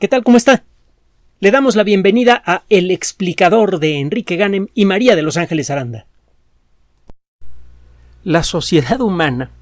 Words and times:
¿Qué 0.00 0.08
tal? 0.08 0.24
¿Cómo 0.24 0.36
está? 0.36 0.64
Le 1.38 1.52
damos 1.52 1.76
la 1.76 1.84
bienvenida 1.84 2.42
a 2.44 2.64
El 2.68 2.90
explicador 2.90 3.78
de 3.78 4.00
Enrique 4.00 4.34
Ganem 4.34 4.66
y 4.74 4.86
María 4.86 5.14
de 5.14 5.22
Los 5.22 5.36
Ángeles 5.36 5.70
Aranda. 5.70 6.06
La 8.24 8.42
sociedad 8.42 9.00
humana, 9.00 9.52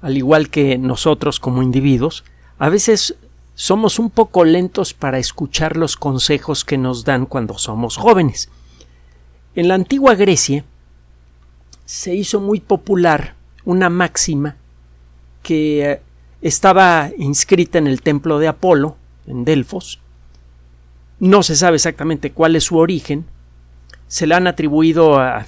al 0.00 0.16
igual 0.16 0.48
que 0.48 0.78
nosotros 0.78 1.40
como 1.40 1.62
individuos, 1.62 2.24
a 2.58 2.70
veces 2.70 3.16
somos 3.54 3.98
un 3.98 4.08
poco 4.08 4.46
lentos 4.46 4.94
para 4.94 5.18
escuchar 5.18 5.76
los 5.76 5.98
consejos 5.98 6.64
que 6.64 6.78
nos 6.78 7.04
dan 7.04 7.26
cuando 7.26 7.58
somos 7.58 7.98
jóvenes. 7.98 8.48
En 9.54 9.68
la 9.68 9.74
antigua 9.74 10.14
Grecia 10.14 10.64
se 11.84 12.14
hizo 12.14 12.40
muy 12.40 12.60
popular 12.60 13.34
una 13.66 13.90
máxima 13.90 14.56
que 15.42 15.84
eh, 15.84 16.02
estaba 16.40 17.10
inscrita 17.18 17.76
en 17.76 17.86
el 17.86 18.00
templo 18.00 18.38
de 18.38 18.48
Apolo, 18.48 18.96
en 19.26 19.44
Delfos. 19.44 20.00
No 21.18 21.42
se 21.42 21.56
sabe 21.56 21.76
exactamente 21.76 22.32
cuál 22.32 22.56
es 22.56 22.64
su 22.64 22.76
origen. 22.76 23.24
Se 24.08 24.26
le 24.26 24.34
han 24.34 24.46
atribuido 24.46 25.18
a, 25.18 25.46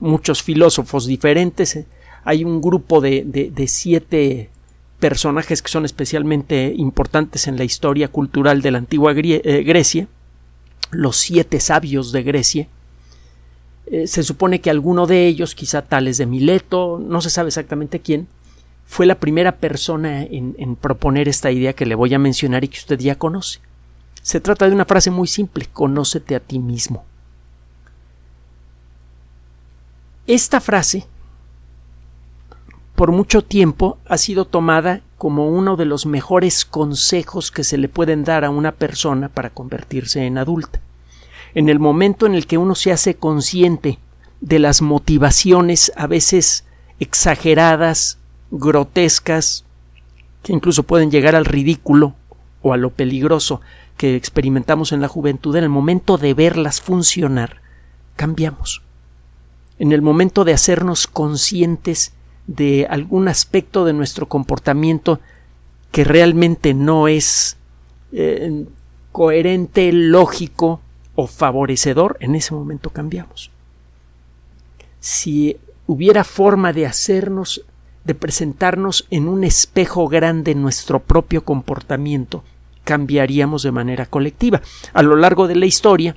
muchos 0.00 0.42
filósofos 0.42 1.06
diferentes. 1.06 1.78
Hay 2.24 2.44
un 2.44 2.60
grupo 2.60 3.00
de, 3.00 3.64
siete 3.66 4.50
personajes 4.98 5.62
que 5.62 5.70
son 5.70 5.84
especialmente 5.84 6.72
importantes 6.76 7.48
en 7.48 7.56
la 7.56 7.64
historia 7.64 8.08
cultural 8.08 8.62
de 8.62 8.70
la 8.70 8.78
antigua 8.78 9.12
eh, 9.16 9.62
Grecia, 9.64 10.06
los 10.90 11.16
siete 11.16 11.60
sabios 11.60 12.12
de 12.12 12.22
Grecia. 12.22 12.68
Eh, 13.86 14.06
se 14.06 14.22
supone 14.22 14.60
que 14.60 14.70
alguno 14.70 15.06
de 15.06 15.26
ellos, 15.26 15.54
quizá 15.54 15.82
Tales 15.82 16.18
de 16.18 16.26
Mileto, 16.26 17.00
no 17.04 17.20
se 17.20 17.30
sabe 17.30 17.48
exactamente 17.48 18.00
quién, 18.00 18.28
fue 18.92 19.06
la 19.06 19.14
primera 19.14 19.56
persona 19.56 20.22
en, 20.22 20.76
proponer 20.76 21.26
esta 21.26 21.50
idea 21.50 21.72
que 21.72 21.86
le 21.86 21.94
voy 21.94 22.12
a 22.12 22.18
mencionar 22.18 22.62
y 22.62 22.68
que 22.68 22.78
usted 22.78 22.98
ya 22.98 23.14
conoce. 23.14 23.60
Se 24.20 24.38
trata 24.38 24.68
de 24.68 24.74
una 24.74 24.84
frase 24.84 25.10
muy 25.10 25.28
simple, 25.28 25.66
conócete 25.72 26.34
a 26.34 26.40
ti 26.40 26.58
mismo. 26.58 27.02
Esta 30.26 30.60
frase 30.60 31.06
por 32.94 33.12
mucho 33.12 33.42
tiempo 33.42 33.96
ha 34.04 34.18
sido 34.18 34.44
tomada 34.44 35.00
como 35.16 35.48
uno 35.48 35.76
de 35.76 35.86
los 35.86 36.04
mejores 36.04 36.66
consejos 36.66 37.50
que 37.50 37.64
se 37.64 37.78
le 37.78 37.88
pueden 37.88 38.24
dar 38.24 38.44
a 38.44 38.50
una 38.50 38.72
persona 38.72 39.30
para 39.30 39.48
convertirse 39.48 40.26
en 40.26 40.36
adulta. 40.36 40.82
En 41.54 41.70
el 41.70 41.78
momento 41.78 42.26
en 42.26 42.34
el 42.34 42.46
que 42.46 42.58
uno 42.58 42.74
se 42.74 42.92
hace 42.92 43.14
consciente 43.14 43.98
de 44.42 44.58
las 44.58 44.82
motivaciones 44.82 45.92
a 45.96 46.06
veces 46.06 46.66
exageradas 46.98 48.18
grotescas, 48.52 49.64
que 50.42 50.52
incluso 50.52 50.84
pueden 50.84 51.10
llegar 51.10 51.34
al 51.34 51.46
ridículo 51.46 52.14
o 52.60 52.72
a 52.72 52.76
lo 52.76 52.90
peligroso 52.90 53.60
que 53.96 54.14
experimentamos 54.14 54.92
en 54.92 55.00
la 55.00 55.08
juventud, 55.08 55.56
en 55.56 55.64
el 55.64 55.70
momento 55.70 56.18
de 56.18 56.34
verlas 56.34 56.80
funcionar, 56.80 57.60
cambiamos. 58.14 58.82
En 59.78 59.92
el 59.92 60.02
momento 60.02 60.44
de 60.44 60.52
hacernos 60.52 61.06
conscientes 61.06 62.12
de 62.46 62.86
algún 62.88 63.28
aspecto 63.28 63.84
de 63.84 63.92
nuestro 63.92 64.28
comportamiento 64.28 65.20
que 65.90 66.04
realmente 66.04 66.74
no 66.74 67.08
es 67.08 67.56
eh, 68.12 68.64
coherente, 69.12 69.92
lógico 69.92 70.80
o 71.14 71.26
favorecedor, 71.26 72.16
en 72.20 72.34
ese 72.34 72.54
momento 72.54 72.90
cambiamos. 72.90 73.50
Si 75.00 75.56
hubiera 75.86 76.24
forma 76.24 76.72
de 76.72 76.86
hacernos 76.86 77.64
de 78.04 78.14
presentarnos 78.14 79.06
en 79.10 79.28
un 79.28 79.44
espejo 79.44 80.08
grande 80.08 80.54
nuestro 80.54 81.00
propio 81.00 81.44
comportamiento, 81.44 82.42
cambiaríamos 82.84 83.62
de 83.62 83.72
manera 83.72 84.06
colectiva. 84.06 84.60
A 84.92 85.02
lo 85.02 85.16
largo 85.16 85.46
de 85.46 85.56
la 85.56 85.66
historia 85.66 86.16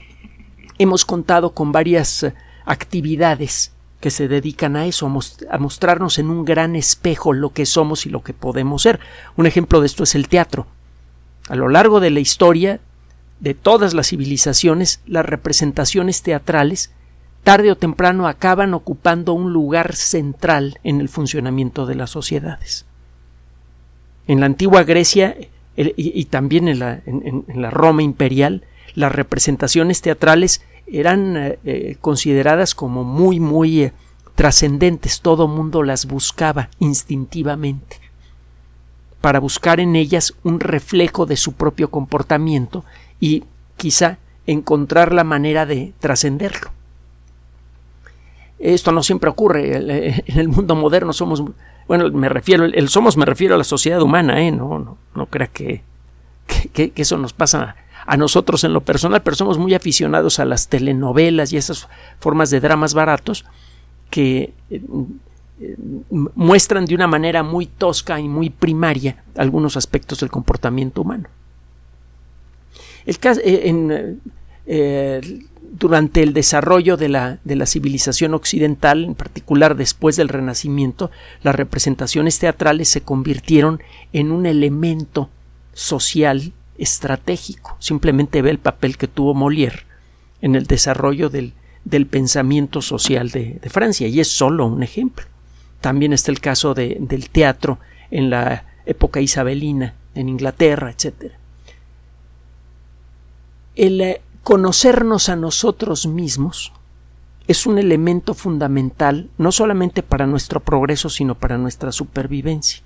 hemos 0.78 1.06
contado 1.06 1.52
con 1.52 1.72
varias 1.72 2.24
eh, 2.24 2.34
actividades 2.66 3.72
que 4.00 4.12
se 4.12 4.28
dedican 4.28 4.76
a 4.76 4.86
eso, 4.86 5.08
a, 5.50 5.58
mostrarnos 5.58 6.20
en 6.20 6.30
un 6.30 6.46
gran 6.46 6.76
espejo 6.76 7.34
lo 7.34 7.52
que 7.52 7.66
somos 7.66 8.06
y 8.06 8.10
lo 8.10 8.24
que 8.24 8.34
podemos 8.34 8.82
ser. 8.82 9.00
Un 9.36 9.46
ejemplo 9.46 9.80
de 9.80 9.88
esto 9.88 10.04
es 10.04 10.16
el 10.16 10.28
teatro. 10.28 10.68
A 11.50 11.56
lo 11.56 11.70
largo 11.70 12.00
de 12.00 12.12
la 12.12 12.20
historia 12.20 12.80
de 13.40 13.54
todas 13.54 13.94
las 13.94 14.10
civilizaciones, 14.10 15.02
las 15.06 15.26
representaciones 15.26 16.22
teatrales 16.22 16.92
tarde 17.46 17.72
o 17.72 17.78
temprano 17.78 18.28
acaban 18.28 18.74
ocupando 18.74 19.34
un 19.34 19.54
lugar 19.54 19.96
central 19.96 20.80
en 20.84 21.00
el 21.00 21.10
funcionamiento 21.10 21.86
de 21.86 21.94
las 21.94 22.10
sociedades. 22.10 22.86
En 24.28 24.40
la 24.40 24.48
antigua 24.48 24.84
Grecia 24.84 25.38
y, 25.78 26.26
también 26.26 26.68
en 26.68 26.80
la, 26.80 27.70
Roma 27.70 28.02
imperial, 28.02 28.64
las 28.96 29.14
representaciones 29.14 30.02
teatrales 30.02 30.64
eran 30.88 31.38
eh, 31.38 31.60
eh, 31.66 31.98
consideradas 32.02 32.74
como 32.74 33.04
muy, 33.04 33.40
muy 33.40 33.84
eh, 33.84 33.94
trascendentes. 34.34 35.22
Todo 35.22 35.48
mundo 35.48 35.84
las 35.84 36.08
buscaba 36.08 36.70
instintivamente 36.80 38.00
para 39.22 39.40
buscar 39.40 39.80
en 39.80 39.96
ellas 39.96 40.34
un 40.42 40.60
reflejo 40.60 41.28
de 41.28 41.38
su 41.38 41.54
propio 41.54 41.92
comportamiento 41.92 42.84
y 43.20 43.44
quizá 43.78 44.18
encontrar 44.48 45.14
la 45.14 45.24
manera 45.24 45.68
de 45.68 45.94
trascenderlo. 46.00 46.72
Esto 48.74 48.92
no 48.92 49.04
siempre 49.04 49.30
ocurre. 49.30 49.78
Eh, 49.78 50.24
en 50.28 50.40
el 50.40 50.48
mundo 50.48 50.76
moderno 50.76 51.14
somos, 51.14 51.44
bueno, 51.88 52.10
me 52.10 52.30
refiero, 52.30 52.66
el 52.66 52.90
somos 52.90 53.18
me 53.18 53.26
refiero 53.26 53.56
a 53.56 53.58
la 53.58 53.64
sociedad 53.64 54.02
humana, 54.02 54.42
¿eh? 54.42 54.52
No, 54.52 54.80
no, 54.80 54.98
no 55.14 55.26
crea 55.28 55.48
que, 55.48 55.84
que, 56.74 56.92
eso 56.96 57.18
nos 57.18 57.34
pasa 57.34 57.76
a 58.06 58.18
nosotros 58.18 58.64
en 58.64 58.74
lo 58.74 58.82
personal, 58.82 59.22
pero 59.22 59.36
somos 59.36 59.58
muy 59.58 59.74
aficionados 59.74 60.40
a 60.40 60.46
las 60.46 60.68
telenovelas 60.68 61.54
y 61.54 61.58
esas 61.58 61.88
formas 62.20 62.50
de 62.50 62.60
dramas 62.60 62.94
baratos 62.94 63.46
que 64.10 64.54
eh, 64.70 64.82
muestran 66.10 66.86
de 66.86 66.96
una 66.96 67.08
manera 67.08 67.44
muy 67.44 67.66
tosca 67.66 68.20
y 68.20 68.28
muy 68.28 68.50
primaria 68.50 69.24
algunos 69.38 69.78
aspectos 69.78 70.20
del 70.20 70.30
comportamiento 70.30 71.02
humano. 71.02 71.30
El 73.06 73.20
caso, 73.20 73.42
eh, 73.44 73.70
en, 73.70 74.22
durante 75.78 76.24
el 76.24 76.34
desarrollo 76.34 76.98
de 76.98 77.10
la, 77.10 77.40
de 77.44 77.56
la, 77.56 77.66
civilización 77.66 78.34
occidental, 78.34 79.04
en 79.04 79.16
particular 79.16 79.76
después 79.76 80.16
del 80.16 80.30
Renacimiento, 80.30 81.12
las 81.44 81.56
representaciones 81.56 82.40
teatrales 82.40 82.88
se 82.88 83.02
convirtieron 83.02 83.82
en 84.14 84.32
un 84.32 84.46
elemento 84.46 85.30
social 85.74 86.54
estratégico. 86.78 87.76
Simplemente 87.80 88.42
ve 88.42 88.52
el 88.52 88.60
papel 88.60 88.98
que 88.98 89.08
tuvo 89.08 89.34
Molière 89.34 89.84
en 90.42 90.56
el 90.56 90.66
desarrollo 90.66 91.30
del, 91.30 91.54
del 91.84 92.06
pensamiento 92.06 92.82
social 92.82 93.32
de, 93.32 93.60
de, 93.62 93.70
Francia, 93.70 94.08
y 94.08 94.20
es 94.20 94.30
solo 94.30 94.66
un 94.68 94.84
ejemplo. 94.84 95.26
También 95.82 96.14
está 96.14 96.32
el 96.32 96.40
caso 96.40 96.74
de, 96.74 96.98
del 97.00 97.30
teatro 97.30 97.80
en 98.12 98.30
la 98.30 98.66
época 98.86 99.20
isabelina, 99.20 99.94
en 100.14 100.30
Inglaterra, 100.30 100.90
etc. 100.92 101.34
El, 103.76 104.00
eh, 104.00 104.22
conocernos 104.46 105.30
a 105.30 105.36
nosotros 105.36 106.06
mismos 106.06 106.72
es 107.48 107.66
un 107.66 107.80
elemento 107.80 108.36
fundamental 108.36 109.28
no 109.40 109.52
solamente 109.52 110.04
para 110.04 110.28
nuestro 110.28 110.60
progreso, 110.60 111.10
sino 111.10 111.34
para 111.34 111.58
nuestra 111.58 111.92
supervivencia. 111.92 112.84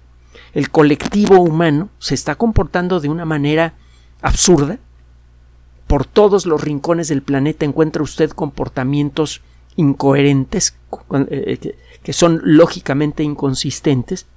El 0.53 0.72
colectivo 0.72 1.42
humano 1.42 1.90
se 2.00 2.16
está 2.16 2.36
comportando 2.36 3.02
de 3.02 3.09
una 3.09 3.25
manera 3.25 3.74
absurda. 4.22 4.80
Por 5.86 6.06
todos 6.06 6.46
los 6.46 6.62
rincones 6.62 7.09
del 7.09 7.24
planeta 7.24 7.66
encuentra 7.66 8.03
usted 8.03 8.30
comportamientos 8.30 9.42
incoherentes, 9.75 10.78
eh, 11.30 11.75
que 12.02 12.14
son 12.14 12.40
lógicamente 12.42 13.22
inconsistentes, 13.24 14.28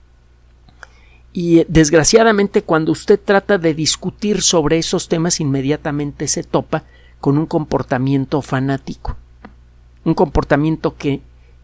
y 1.32 1.61
eh, 1.61 1.66
desgraciadamente 1.69 2.62
cuando 2.62 2.91
usted 2.91 3.21
trata 3.25 3.59
de 3.59 3.75
discutir 3.75 4.43
sobre 4.43 4.78
esos 4.78 5.06
temas 5.06 5.38
inmediatamente 5.38 6.26
se 6.26 6.43
topa 6.43 6.82
con 7.23 7.39
un 7.39 7.47
comportamiento 7.47 8.43
fanático, 8.43 9.17
un 10.05 10.13
comportamiento 10.13 10.97
que 10.97 11.21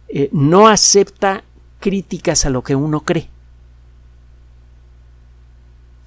eh, 0.09 0.29
no 0.31 0.69
acepta 0.69 1.43
críticas 1.81 2.47
a 2.47 2.51
lo 2.51 2.63
que 2.63 2.77
uno 2.77 3.01
cree. 3.01 3.29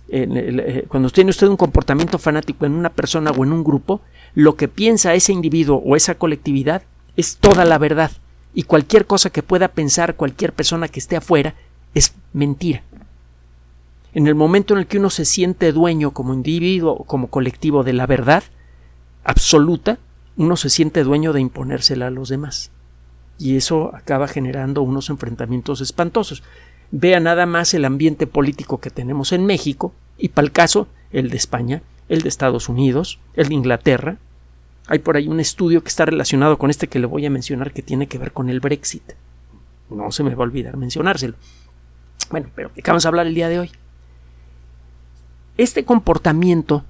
Eh, 0.08 0.86
cuando 0.88 1.10
tiene 1.10 1.32
usted 1.32 1.48
un 1.48 1.58
comportamiento 1.58 2.18
fanático 2.18 2.66
en 2.66 2.72
una 2.72 2.92
persona 2.92 3.32
o 3.32 3.44
en 3.44 3.52
un 3.52 3.62
grupo, 3.66 4.00
lo 4.36 4.56
que 4.56 4.70
piensa 4.70 5.16
ese 5.16 5.34
individuo 5.34 5.84
o 5.86 5.98
esa 5.98 6.16
colectividad 6.16 6.84
es 7.18 7.36
toda 7.36 7.66
la 7.66 7.78
verdad 7.78 8.12
y 8.54 8.64
cualquier 8.64 9.06
cosa 9.06 9.32
que 9.32 9.44
pueda 9.44 9.68
pensar 9.68 10.16
cualquier 10.16 10.54
persona 10.54 10.88
que 10.88 11.00
esté 11.02 11.18
afuera 11.18 11.56
es 11.94 12.14
mentira. 12.32 12.84
En 14.14 14.28
el 14.28 14.36
momento 14.36 14.74
en 14.74 14.80
el 14.80 14.88
que 14.88 15.00
uno 15.00 15.10
se 15.10 15.26
siente 15.26 15.74
dueño 15.74 16.12
como 16.12 16.34
individuo 16.34 16.94
o 16.94 17.04
como 17.04 17.28
colectivo 17.28 17.84
de 17.84 17.92
la 17.92 18.08
verdad, 18.08 18.44
absoluta, 19.24 19.98
uno 20.38 20.56
se 20.56 20.70
siente 20.70 21.04
dueño 21.04 21.34
de 21.34 21.42
imponérsela 21.42 22.08
a 22.08 22.12
los 22.12 22.30
demás. 22.30 22.72
Y 23.38 23.58
eso 23.58 23.96
acaba 23.96 24.28
generando 24.28 24.82
unos 24.82 25.10
enfrentamientos 25.10 25.82
espantosos. 25.82 26.44
Vea 26.92 27.20
nada 27.20 27.46
más 27.46 27.74
el 27.74 27.86
ambiente 27.86 28.28
político 28.28 28.80
que 28.80 28.90
tenemos 28.90 29.32
en 29.32 29.46
México 29.46 29.94
y 30.18 30.30
para 30.30 30.46
el 30.46 30.52
caso 30.52 30.88
el 31.12 31.30
de 31.30 31.38
España, 31.38 31.82
el 32.10 32.22
de 32.22 32.30
Estados 32.30 32.70
Unidos, 32.70 33.20
el 33.34 33.50
de 33.50 33.56
Inglaterra. 33.56 34.18
Hay 34.88 35.00
por 35.00 35.16
ahí 35.16 35.28
un 35.28 35.40
estudio 35.40 35.82
que 35.82 35.90
está 35.90 36.06
relacionado 36.06 36.58
con 36.58 36.70
este 36.70 36.88
que 36.88 37.00
le 37.00 37.08
voy 37.08 37.26
a 37.26 37.30
mencionar 37.30 37.72
que 37.72 37.82
tiene 37.82 38.08
que 38.08 38.18
ver 38.18 38.32
con 38.32 38.50
el 38.50 38.60
Brexit. 38.60 39.14
No 39.90 40.12
se 40.12 40.24
me 40.24 40.36
va 40.36 40.44
a 40.44 40.48
olvidar 40.48 40.78
mencionárselo. 40.78 41.36
Bueno, 42.30 42.50
pero 42.56 42.72
¿de 42.76 42.82
qué 42.82 42.92
vamos 42.92 43.06
a 43.06 43.10
hablar 43.10 43.28
el 43.28 43.36
día 43.36 43.50
de 43.50 43.60
hoy? 43.60 43.72
Este 45.58 45.84
comportamiento 45.84 46.84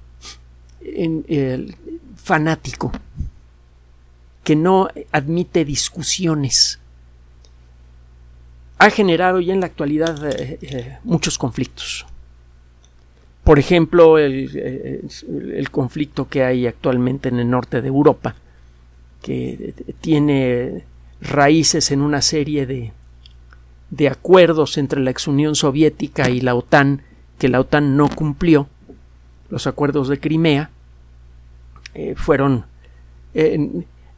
fanático 2.22 2.92
que 4.44 4.56
no 4.56 4.88
admite 5.12 5.64
discusiones 5.64 6.78
ha 8.78 8.90
generado 8.90 9.40
ya 9.40 9.54
en 9.54 9.60
la 9.60 9.66
actualidad 9.66 10.26
eh, 10.28 10.58
eh, 10.60 10.98
muchos 11.04 11.38
conflictos. 11.38 12.04
Por 13.44 13.60
ejemplo, 13.60 14.18
eh, 14.18 15.00
el, 15.28 15.70
conflicto 15.70 16.28
que 16.28 16.42
hay 16.42 16.66
actualmente 16.66 17.28
en 17.28 17.38
el 17.38 17.48
norte 17.48 17.80
de 17.80 17.86
Europa, 17.88 18.34
que 19.20 19.72
tiene 20.00 20.84
raíces 21.20 21.92
en 21.92 22.02
una 22.02 22.22
serie 22.22 22.66
de, 22.66 22.92
de 23.90 24.08
acuerdos 24.08 24.76
entre 24.78 25.00
la 25.00 25.12
ex 25.12 25.28
Unión 25.28 25.54
Soviética 25.54 26.28
y 26.28 26.40
la 26.40 26.56
OTAN, 26.56 27.02
que 27.38 27.48
la 27.48 27.60
OTAN 27.60 27.96
no 27.96 28.08
cumplió, 28.08 28.68
los 29.48 29.68
acuerdos 29.68 30.08
de 30.08 30.18
Crimea, 30.18 30.70
fueron 32.16 32.64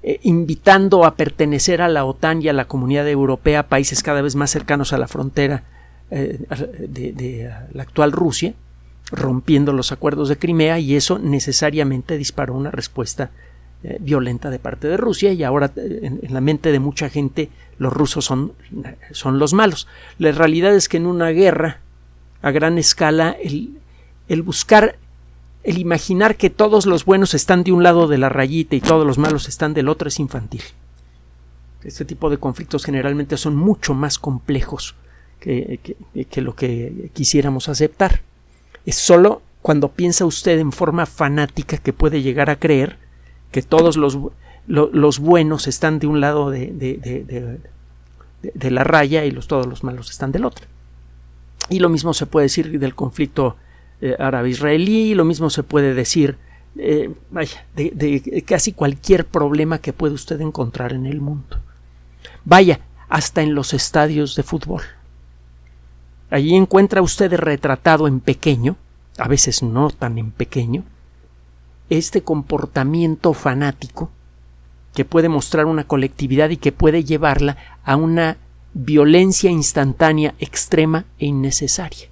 eh, 0.07 0.21
invitando 0.23 1.07
a 1.07 1.15
pertenecer 1.15 1.81
a 1.81 1.89
la 1.89 2.05
OTAN 2.05 2.43
y 2.43 2.49
a 2.49 2.53
la 2.53 2.67
comunidad 2.67 3.09
europea 3.09 3.69
países 3.69 4.03
cada 4.03 4.21
vez 4.21 4.37
más 4.37 4.51
cercanos 4.51 4.93
a 4.93 4.99
la 4.99 5.09
frontera 5.09 5.63
eh, 6.11 6.45
de, 6.79 7.51
la 7.73 7.83
actual 7.85 8.13
Rusia, 8.13 8.53
rompiendo 9.11 9.73
los 9.73 9.93
acuerdos 9.93 10.29
de 10.29 10.37
Crimea 10.37 10.79
y 10.79 10.95
eso 10.95 11.19
necesariamente 11.19 12.19
disparó 12.19 12.53
una 12.53 12.71
respuesta 12.71 13.31
eh, 13.83 13.97
violenta 13.99 14.51
de 14.51 14.59
parte 14.59 14.89
de 14.89 14.99
Rusia 14.99 15.33
y 15.33 15.43
ahora 15.43 15.73
en, 15.75 16.21
la 16.29 16.43
mente 16.43 16.71
de 16.71 16.81
mucha 16.81 17.09
gente 17.09 17.49
los 17.79 17.91
rusos 17.91 18.27
son, 18.27 18.53
son 19.13 19.39
los 19.39 19.55
malos. 19.55 19.89
La 20.19 20.33
realidad 20.33 20.75
es 20.75 20.91
que 20.91 20.99
en 20.99 21.07
una 21.07 21.31
guerra 21.31 21.81
a 22.43 22.51
gran 22.51 22.77
escala 22.77 23.35
el, 23.43 23.79
el 24.29 24.43
buscar 24.43 24.99
el 25.65 25.79
imaginar 25.79 26.37
que 26.37 26.51
todos 26.51 26.85
los 26.85 27.07
buenos 27.07 27.33
están 27.33 27.65
de 27.65 27.73
un 27.73 27.83
lado 27.83 28.07
de 28.07 28.19
la 28.19 28.29
rayita 28.29 28.77
y 28.77 28.81
todos 28.81 29.07
los 29.07 29.17
malos 29.17 29.49
están 29.49 29.73
del 29.73 29.89
otro 29.89 30.09
es 30.09 30.21
infantil. 30.21 30.63
Este 31.83 32.05
tipo 32.05 32.29
de 32.29 32.37
conflictos 32.37 32.85
generalmente 32.85 33.39
son 33.39 33.57
mucho 33.57 33.95
más 33.95 34.19
complejos 34.19 34.95
que, 35.41 35.81
lo 36.37 36.55
que 36.55 37.11
quisiéramos 37.15 37.71
aceptar. 37.71 38.21
Es 38.85 38.97
solo 38.97 39.41
cuando 39.63 39.89
piensa 39.89 40.27
usted 40.27 40.59
en 40.59 40.71
forma 40.71 41.07
fanática 41.07 41.79
que 41.79 41.95
puede 41.95 42.21
llegar 42.21 42.51
a 42.51 42.57
creer 42.57 42.99
que 43.51 43.63
todos 43.63 43.97
los, 43.97 44.19
los 44.67 45.19
buenos 45.19 45.67
están 45.67 45.99
de 45.99 46.07
un 46.07 46.21
lado 46.21 46.51
de, 46.51 46.73
de, 46.73 47.61
de, 48.43 48.71
la 48.71 48.85
raya 48.85 49.25
y 49.25 49.31
los, 49.31 49.47
todos 49.47 49.67
los 49.67 49.83
malos 49.83 50.11
están 50.11 50.31
del 50.31 50.45
otro. 50.45 50.67
Y 51.71 51.79
lo 51.79 51.89
mismo 51.89 52.13
se 52.13 52.27
puede 52.27 52.47
decir 52.47 52.79
del 52.79 52.95
conflicto 52.95 53.57
eh, 54.01 54.17
árabe-israelí, 54.19 55.15
lo 55.15 55.25
mismo 55.25 55.51
se 55.51 55.63
puede 55.63 55.95
decir 55.95 56.37
eh, 56.77 57.15
de, 57.77 58.45
casi 58.47 58.73
cualquier 58.73 59.27
problema 59.27 59.79
que 59.79 59.93
puede 59.93 60.15
usted 60.15 60.41
encontrar 60.41 60.93
en 60.93 61.07
el 61.07 61.21
mundo. 61.21 61.59
Vaya, 62.45 62.81
hasta 63.09 63.43
en 63.43 63.55
los 63.55 63.73
estadios 63.75 64.35
de 64.35 64.43
fútbol. 64.43 64.83
Allí 66.31 66.55
encuentra 66.55 67.03
usted 67.03 67.33
retratado 67.35 68.09
en 68.09 68.21
pequeño, 68.21 68.77
a 69.19 69.29
veces 69.29 69.63
no 69.63 69.91
tan 69.91 70.19
en 70.19 70.33
pequeño, 70.33 70.83
este 71.91 72.23
comportamiento 72.23 73.35
fanático 73.35 74.11
que 74.95 75.05
puede 75.05 75.29
mostrar 75.29 75.67
una 75.67 75.85
colectividad 75.85 76.51
y 76.51 76.57
que 76.57 76.73
puede 76.73 77.05
llevarla 77.05 77.57
a 77.85 77.97
una 77.97 78.39
violencia 78.73 79.51
instantánea 79.51 80.35
extrema 80.39 81.05
e 81.19 81.27
innecesaria. 81.27 82.09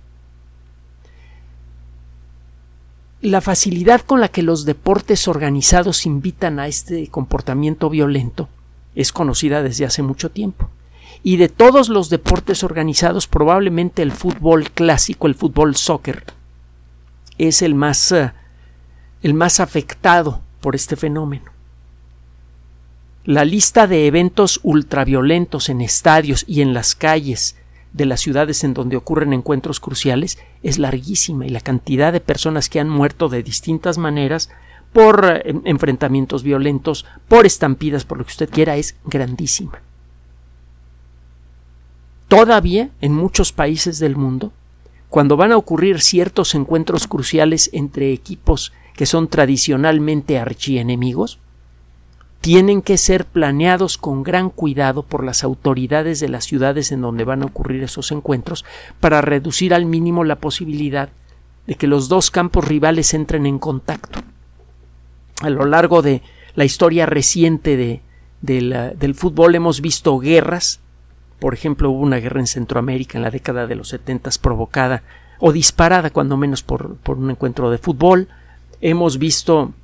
La 3.22 3.40
facilidad 3.40 4.00
con 4.00 4.20
la 4.20 4.28
que 4.28 4.42
los 4.42 4.64
deportes 4.64 5.28
organizados 5.28 6.06
invitan 6.06 6.58
a 6.58 6.66
este 6.66 7.06
comportamiento 7.06 7.88
violento 7.88 8.48
es 8.96 9.12
conocida 9.12 9.62
desde 9.62 9.86
hace 9.86 10.02
mucho 10.02 10.30
tiempo. 10.30 10.68
Y 11.22 11.36
de 11.36 11.48
todos 11.48 11.88
los 11.88 12.10
deportes 12.10 12.64
organizados, 12.64 13.28
probablemente 13.28 14.02
el 14.02 14.10
fútbol 14.10 14.70
clásico, 14.72 15.28
el 15.28 15.36
fútbol 15.36 15.76
soccer, 15.76 16.24
es 17.38 17.62
el 17.62 17.76
más, 17.76 18.10
eh, 18.10 18.32
el 19.22 19.34
más 19.34 19.60
afectado 19.60 20.40
por 20.60 20.74
este 20.74 20.96
fenómeno. 20.96 21.52
La 23.24 23.44
lista 23.44 23.86
de 23.86 24.08
eventos 24.08 24.58
ultraviolentos 24.64 25.68
en 25.68 25.80
estadios 25.80 26.44
y 26.48 26.60
en 26.60 26.74
las 26.74 26.96
calles 26.96 27.54
de 27.92 28.04
las 28.04 28.20
ciudades 28.20 28.64
en 28.64 28.74
donde 28.74 28.96
ocurren 28.96 29.32
encuentros 29.32 29.78
cruciales 29.78 30.38
es 30.62 30.78
larguísima 30.78 31.46
y 31.46 31.50
la 31.50 31.60
cantidad 31.60 32.12
de 32.12 32.20
personas 32.20 32.68
que 32.68 32.80
han 32.80 32.88
muerto 32.88 33.28
de 33.28 33.42
distintas 33.42 33.98
maneras 33.98 34.50
por 34.92 35.24
eh, 35.24 35.54
enfrentamientos 35.64 36.42
violentos, 36.42 37.06
por 37.28 37.46
estampidas, 37.46 38.04
por 38.04 38.18
lo 38.18 38.24
que 38.24 38.32
usted 38.32 38.50
quiera, 38.50 38.76
es 38.76 38.96
grandísima. 39.04 39.80
Todavía 42.28 42.90
en 43.00 43.14
muchos 43.14 43.52
países 43.52 43.98
del 43.98 44.16
mundo, 44.16 44.52
cuando 45.08 45.36
van 45.36 45.52
a 45.52 45.58
ocurrir 45.58 46.00
ciertos 46.00 46.54
encuentros 46.54 47.06
cruciales 47.06 47.68
entre 47.72 48.12
equipos 48.12 48.72
que 48.94 49.04
son 49.04 49.28
tradicionalmente 49.28 50.38
archienemigos, 50.38 51.38
tienen 52.42 52.82
que 52.82 52.98
ser 52.98 53.24
planeados 53.24 53.96
con 53.96 54.24
gran 54.24 54.50
cuidado 54.50 55.04
por 55.04 55.22
las 55.22 55.44
autoridades 55.44 56.18
de 56.18 56.28
las 56.28 56.44
ciudades 56.44 56.90
en 56.90 57.00
donde 57.00 57.22
van 57.22 57.42
a 57.42 57.46
ocurrir 57.46 57.84
esos 57.84 58.10
encuentros 58.10 58.64
para 58.98 59.20
reducir 59.20 59.72
al 59.72 59.86
mínimo 59.86 60.24
la 60.24 60.36
posibilidad 60.36 61.08
de 61.68 61.76
que 61.76 61.86
los 61.86 62.08
dos 62.08 62.32
campos 62.32 62.66
rivales 62.66 63.14
entren 63.14 63.46
en 63.46 63.60
contacto. 63.60 64.18
A 65.40 65.50
lo 65.50 65.66
largo 65.66 66.02
de 66.02 66.20
la 66.56 66.64
historia 66.64 67.06
reciente 67.06 67.76
de, 67.76 68.02
del 68.40 69.14
fútbol 69.14 69.54
hemos 69.54 69.80
visto 69.80 70.18
guerras. 70.18 70.80
Por 71.38 71.54
ejemplo, 71.54 71.90
hubo 71.90 72.00
una 72.00 72.16
guerra 72.16 72.40
en 72.40 72.48
Centroamérica 72.48 73.18
en 73.18 73.22
la 73.22 73.30
década 73.30 73.68
de 73.68 73.76
los 73.76 73.90
setentas 73.90 74.38
provocada 74.38 75.04
o 75.38 75.52
disparada 75.52 76.10
cuando 76.10 76.36
menos 76.36 76.64
por, 76.64 76.96
por 76.96 77.18
un 77.18 77.30
encuentro 77.30 77.70
de 77.70 77.78
fútbol. 77.78 78.26
Hemos 78.80 79.18
visto 79.18 79.74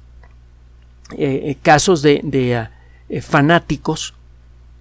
eh, 1.17 1.57
casos 1.63 2.03
de, 2.03 2.57
ah, 2.57 2.71
eh, 3.09 3.21
fanáticos 3.21 4.15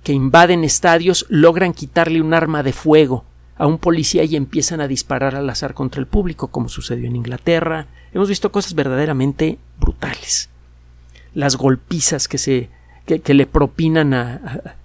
que 0.04 0.14
invaden 0.14 0.64
estadios, 0.64 1.26
logran 1.30 1.74
quitarle 1.74 2.22
un 2.22 2.34
arma 2.34 2.64
de 2.64 2.74
fuego 2.74 3.26
a 3.58 3.68
un 3.68 3.78
policía 3.78 4.24
y 4.24 4.36
empiezan 4.36 4.82
a 4.82 4.88
disparar 4.88 5.36
al 5.36 5.50
azar 5.50 5.74
contra 5.74 6.00
el 6.00 6.08
público, 6.08 6.48
como 6.50 6.70
sucedió 6.70 7.08
en 7.08 7.16
Inglaterra. 7.16 7.88
Hemos 8.14 8.30
visto 8.30 8.52
cosas 8.52 8.74
verdaderamente 8.74 9.58
brutales. 9.80 10.50
Las 11.34 11.56
golpizas 11.56 12.28
que 12.28 12.38
se 12.38 12.70
que, 13.06 13.34
le 13.34 13.46
propinan 13.46 14.14
a, 14.14 14.76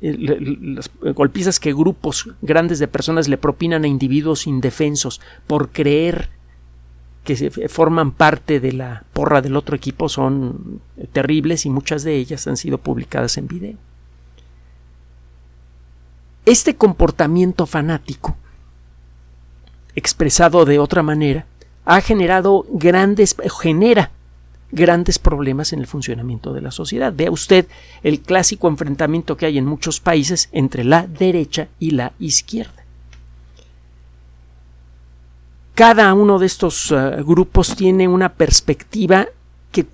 las 0.00 0.90
golpizas 1.14 1.60
que 1.60 1.74
grupos 1.74 2.30
grandes 2.40 2.78
de 2.78 2.88
personas 2.88 3.28
le 3.28 3.36
propinan 3.36 3.84
a 3.84 3.88
individuos 3.88 4.46
indefensos 4.46 5.20
por 5.46 5.70
creer 5.70 6.30
que 7.26 7.68
forman 7.68 8.12
parte 8.12 8.60
de 8.60 8.72
la 8.72 9.02
porra 9.12 9.42
del 9.42 9.56
otro 9.56 9.76
equipo 9.76 10.08
son 10.08 10.80
terribles 11.12 11.66
y 11.66 11.70
muchas 11.70 12.04
de 12.04 12.14
ellas 12.14 12.46
han 12.46 12.56
sido 12.56 12.78
publicadas 12.78 13.36
en 13.36 13.48
video. 13.48 13.76
Este 16.46 16.76
comportamiento 16.76 17.66
fanático, 17.66 18.36
expresado 19.96 20.64
de 20.64 20.78
otra 20.78 21.02
manera, 21.02 21.44
ha 21.84 22.00
generado 22.00 22.64
grandes, 22.70 23.36
genera 23.60 24.12
grandes 24.70 25.18
problemas 25.18 25.72
en 25.72 25.80
el 25.80 25.88
funcionamiento 25.88 26.52
de 26.52 26.60
la 26.60 26.70
sociedad. 26.70 27.12
Vea 27.14 27.32
usted 27.32 27.66
el 28.04 28.20
clásico 28.20 28.68
enfrentamiento 28.68 29.36
que 29.36 29.46
hay 29.46 29.58
en 29.58 29.66
muchos 29.66 29.98
países 29.98 30.48
entre 30.52 30.84
la 30.84 31.08
derecha 31.08 31.66
y 31.80 31.90
la 31.90 32.12
izquierda. 32.20 32.85
Cada 35.76 36.14
uno 36.14 36.38
de 36.38 36.46
estos 36.46 36.90
eh, 36.90 37.22
grupos 37.22 37.76
tiene 37.76 38.08
una 38.08 38.32
perspectiva 38.32 39.26
que 39.72 39.84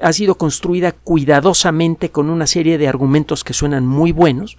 ha 0.00 0.12
sido 0.12 0.36
construida 0.36 0.92
cuidadosamente 0.92 2.12
con 2.12 2.30
una 2.30 2.46
serie 2.46 2.78
de 2.78 2.86
argumentos 2.86 3.42
que 3.42 3.52
suenan 3.52 3.84
muy 3.84 4.12
buenos 4.12 4.56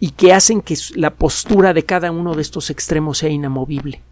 y 0.00 0.10
que 0.10 0.32
hacen 0.32 0.60
que 0.60 0.76
la 0.96 1.10
postura 1.10 1.72
de 1.72 1.84
cada 1.84 2.10
uno 2.10 2.34
de 2.34 2.42
estos 2.42 2.68
extremos 2.68 3.18
sea 3.18 3.28
inamovible. 3.28 4.02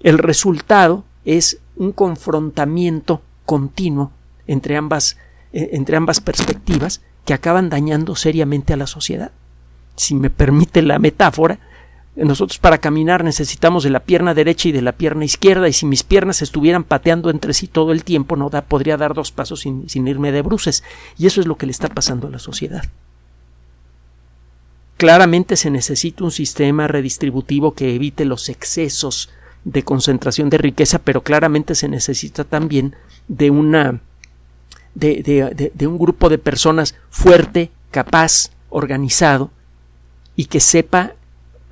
El 0.00 0.18
resultado 0.18 1.04
es 1.24 1.60
un 1.76 1.92
confrontamiento 1.92 3.22
continuo 3.46 4.10
entre 4.48 4.76
ambas, 4.76 5.18
eh, 5.52 5.70
entre 5.74 5.96
ambas 5.96 6.20
perspectivas 6.20 7.00
que 7.24 7.32
acaban 7.32 7.70
dañando 7.70 8.16
seriamente 8.16 8.72
a 8.72 8.76
la 8.76 8.88
sociedad. 8.88 9.30
Si 9.94 10.16
me 10.16 10.30
permite 10.30 10.82
la 10.82 10.98
metáfora, 10.98 11.60
nosotros 12.24 12.58
para 12.58 12.78
caminar 12.78 13.22
necesitamos 13.22 13.84
de 13.84 13.90
la 13.90 14.00
pierna 14.00 14.34
derecha 14.34 14.68
y 14.68 14.72
de 14.72 14.82
la 14.82 14.92
pierna 14.92 15.24
izquierda 15.24 15.68
y 15.68 15.72
si 15.72 15.86
mis 15.86 16.02
piernas 16.02 16.42
estuvieran 16.42 16.84
pateando 16.84 17.30
entre 17.30 17.54
sí 17.54 17.68
todo 17.68 17.92
el 17.92 18.02
tiempo 18.02 18.36
no 18.36 18.50
podría 18.50 18.96
dar 18.96 19.14
dos 19.14 19.30
pasos 19.30 19.60
sin, 19.60 19.88
sin 19.88 20.08
irme 20.08 20.32
de 20.32 20.42
bruces 20.42 20.82
y 21.16 21.26
eso 21.26 21.40
es 21.40 21.46
lo 21.46 21.56
que 21.56 21.66
le 21.66 21.72
está 21.72 21.88
pasando 21.88 22.26
a 22.26 22.30
la 22.30 22.38
sociedad. 22.38 22.82
Claramente 24.96 25.56
se 25.56 25.70
necesita 25.70 26.24
un 26.24 26.32
sistema 26.32 26.88
redistributivo 26.88 27.72
que 27.72 27.94
evite 27.94 28.24
los 28.24 28.48
excesos 28.48 29.30
de 29.64 29.84
concentración 29.84 30.50
de 30.50 30.58
riqueza, 30.58 30.98
pero 30.98 31.22
claramente 31.22 31.76
se 31.76 31.88
necesita 31.88 32.42
también 32.42 32.96
de 33.28 33.50
una 33.50 34.00
de, 34.94 35.22
de, 35.22 35.70
de, 35.72 35.86
un 35.86 35.98
grupo 35.98 36.28
de 36.28 36.38
personas 36.38 36.96
fuerte, 37.10 37.70
capaz, 37.92 38.50
organizado 38.70 39.52
y 40.34 40.46
que 40.46 40.58
sepa 40.58 41.12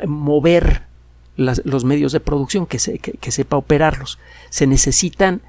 mover 0.07 0.83
los 1.37 1.85
medios 1.85 2.13
de 2.13 2.21
producción, 2.21 2.67
que, 2.67 2.79
que, 2.99 3.31
sepa 3.31 3.57
operarlos. 3.57 4.19
Se 4.49 4.67
necesitan 4.67 5.43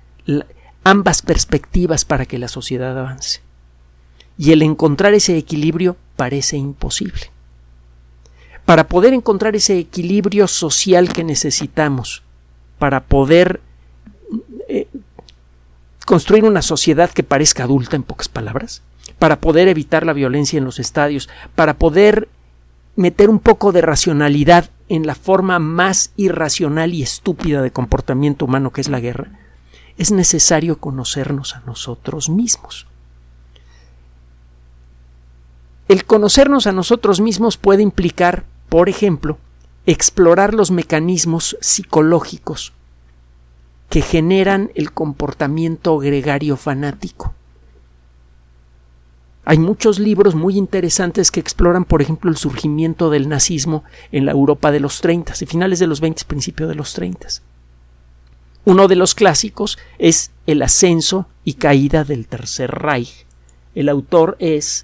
ambas 0.84 1.22
perspectivas 1.22 2.06
para 2.06 2.26
que 2.26 2.38
la 2.38 2.48
sociedad 2.48 2.98
avance. 2.98 3.42
Y 4.38 4.52
el 4.52 4.62
encontrar 4.62 5.14
ese 5.14 5.38
equilibrio 5.38 5.96
parece 6.16 6.58
imposible. 6.58 7.32
Para 8.66 8.88
poder 8.88 9.14
encontrar 9.14 9.56
ese 9.56 9.80
equilibrio 9.80 10.48
social 10.48 11.14
que 11.14 11.24
necesitamos, 11.24 12.24
para 12.80 13.06
poder 13.06 13.62
eh, 14.68 14.88
construir 16.06 16.44
una 16.44 16.62
sociedad 16.62 17.10
que 17.10 17.24
parezca 17.24 17.64
adulta, 17.64 17.96
en 17.96 18.04
pocas 18.04 18.28
palabras, 18.28 18.82
para 19.20 19.40
poder 19.40 19.68
evitar 19.68 20.06
la 20.06 20.14
violencia 20.14 20.58
en 20.58 20.66
los 20.66 20.80
estadios, 20.80 21.30
para 21.56 21.76
poder 21.76 22.28
meter 22.98 23.30
un 23.30 23.40
poco 23.40 23.72
de 23.72 23.82
racionalidad 23.82 24.72
en 24.90 25.08
la 25.08 25.16
forma 25.16 25.60
más 25.60 26.12
irracional 26.18 26.94
y 26.94 27.04
estúpida 27.04 27.62
de 27.62 27.72
comportamiento 27.72 28.46
humano 28.46 28.72
que 28.72 28.82
es 28.82 28.90
la 28.90 29.00
guerra, 29.00 29.40
es 29.98 30.12
necesario 30.12 30.80
conocernos 30.80 31.56
a 31.56 31.62
nosotros 31.62 32.30
mismos. 32.30 32.88
El 35.88 36.06
conocernos 36.06 36.68
a 36.68 36.74
nosotros 36.74 37.22
mismos 37.22 37.56
puede 37.58 37.84
implicar, 37.84 38.46
por 38.68 38.90
ejemplo, 38.90 39.38
explorar 39.86 40.54
los 40.54 40.72
mecanismos 40.72 41.56
psicológicos 41.62 42.74
que 43.90 44.02
generan 44.02 44.72
el 44.76 44.92
comportamiento 44.92 45.98
gregario 46.00 46.58
fanático. 46.58 47.34
Hay 49.50 49.60
muchos 49.60 49.98
libros 49.98 50.36
muy 50.36 50.58
interesantes 50.58 51.32
que 51.32 51.40
exploran, 51.40 51.86
por 51.86 52.02
ejemplo, 52.02 52.30
el 52.30 52.36
surgimiento 52.36 53.10
del 53.10 53.30
nazismo 53.30 53.86
en 54.12 54.26
la 54.26 54.34
Europa 54.34 54.74
de 54.74 54.82
los 54.82 55.00
30 55.00 55.36
y 55.40 55.46
finales 55.46 55.80
de 55.80 55.88
los 55.88 56.02
20, 56.02 56.26
principios 56.26 56.68
de 56.68 56.76
los 56.76 56.92
30. 56.92 57.30
Uno 58.66 58.90
de 58.90 58.98
los 58.98 59.16
clásicos 59.16 59.78
es 60.00 60.32
El 60.48 60.62
ascenso 60.64 61.30
y 61.46 61.54
caída 61.54 62.04
del 62.04 62.28
Tercer 62.28 62.72
Reich. 62.72 63.26
El 63.74 63.88
autor 63.88 64.36
es 64.40 64.84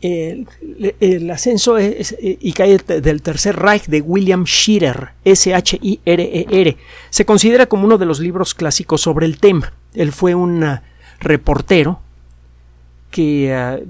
el, 0.00 1.30
ascenso 1.30 1.76
y 1.78 2.52
caída 2.54 2.98
del 3.00 3.22
Tercer 3.22 3.54
Reich 3.54 3.86
de 3.86 4.00
William 4.00 4.42
Shirer, 4.42 5.10
S-H-I-R-E-R. 5.24 6.76
Se 7.10 7.24
considera 7.24 7.66
como 7.66 7.84
uno 7.84 7.96
de 7.96 8.06
los 8.06 8.18
libros 8.18 8.54
clásicos 8.54 9.02
sobre 9.02 9.24
el 9.26 9.38
tema. 9.38 9.72
Él 9.94 10.10
fue 10.10 10.34
un 10.34 10.80
reportero 11.20 12.00
que 13.12 13.52
eh, 13.52 13.86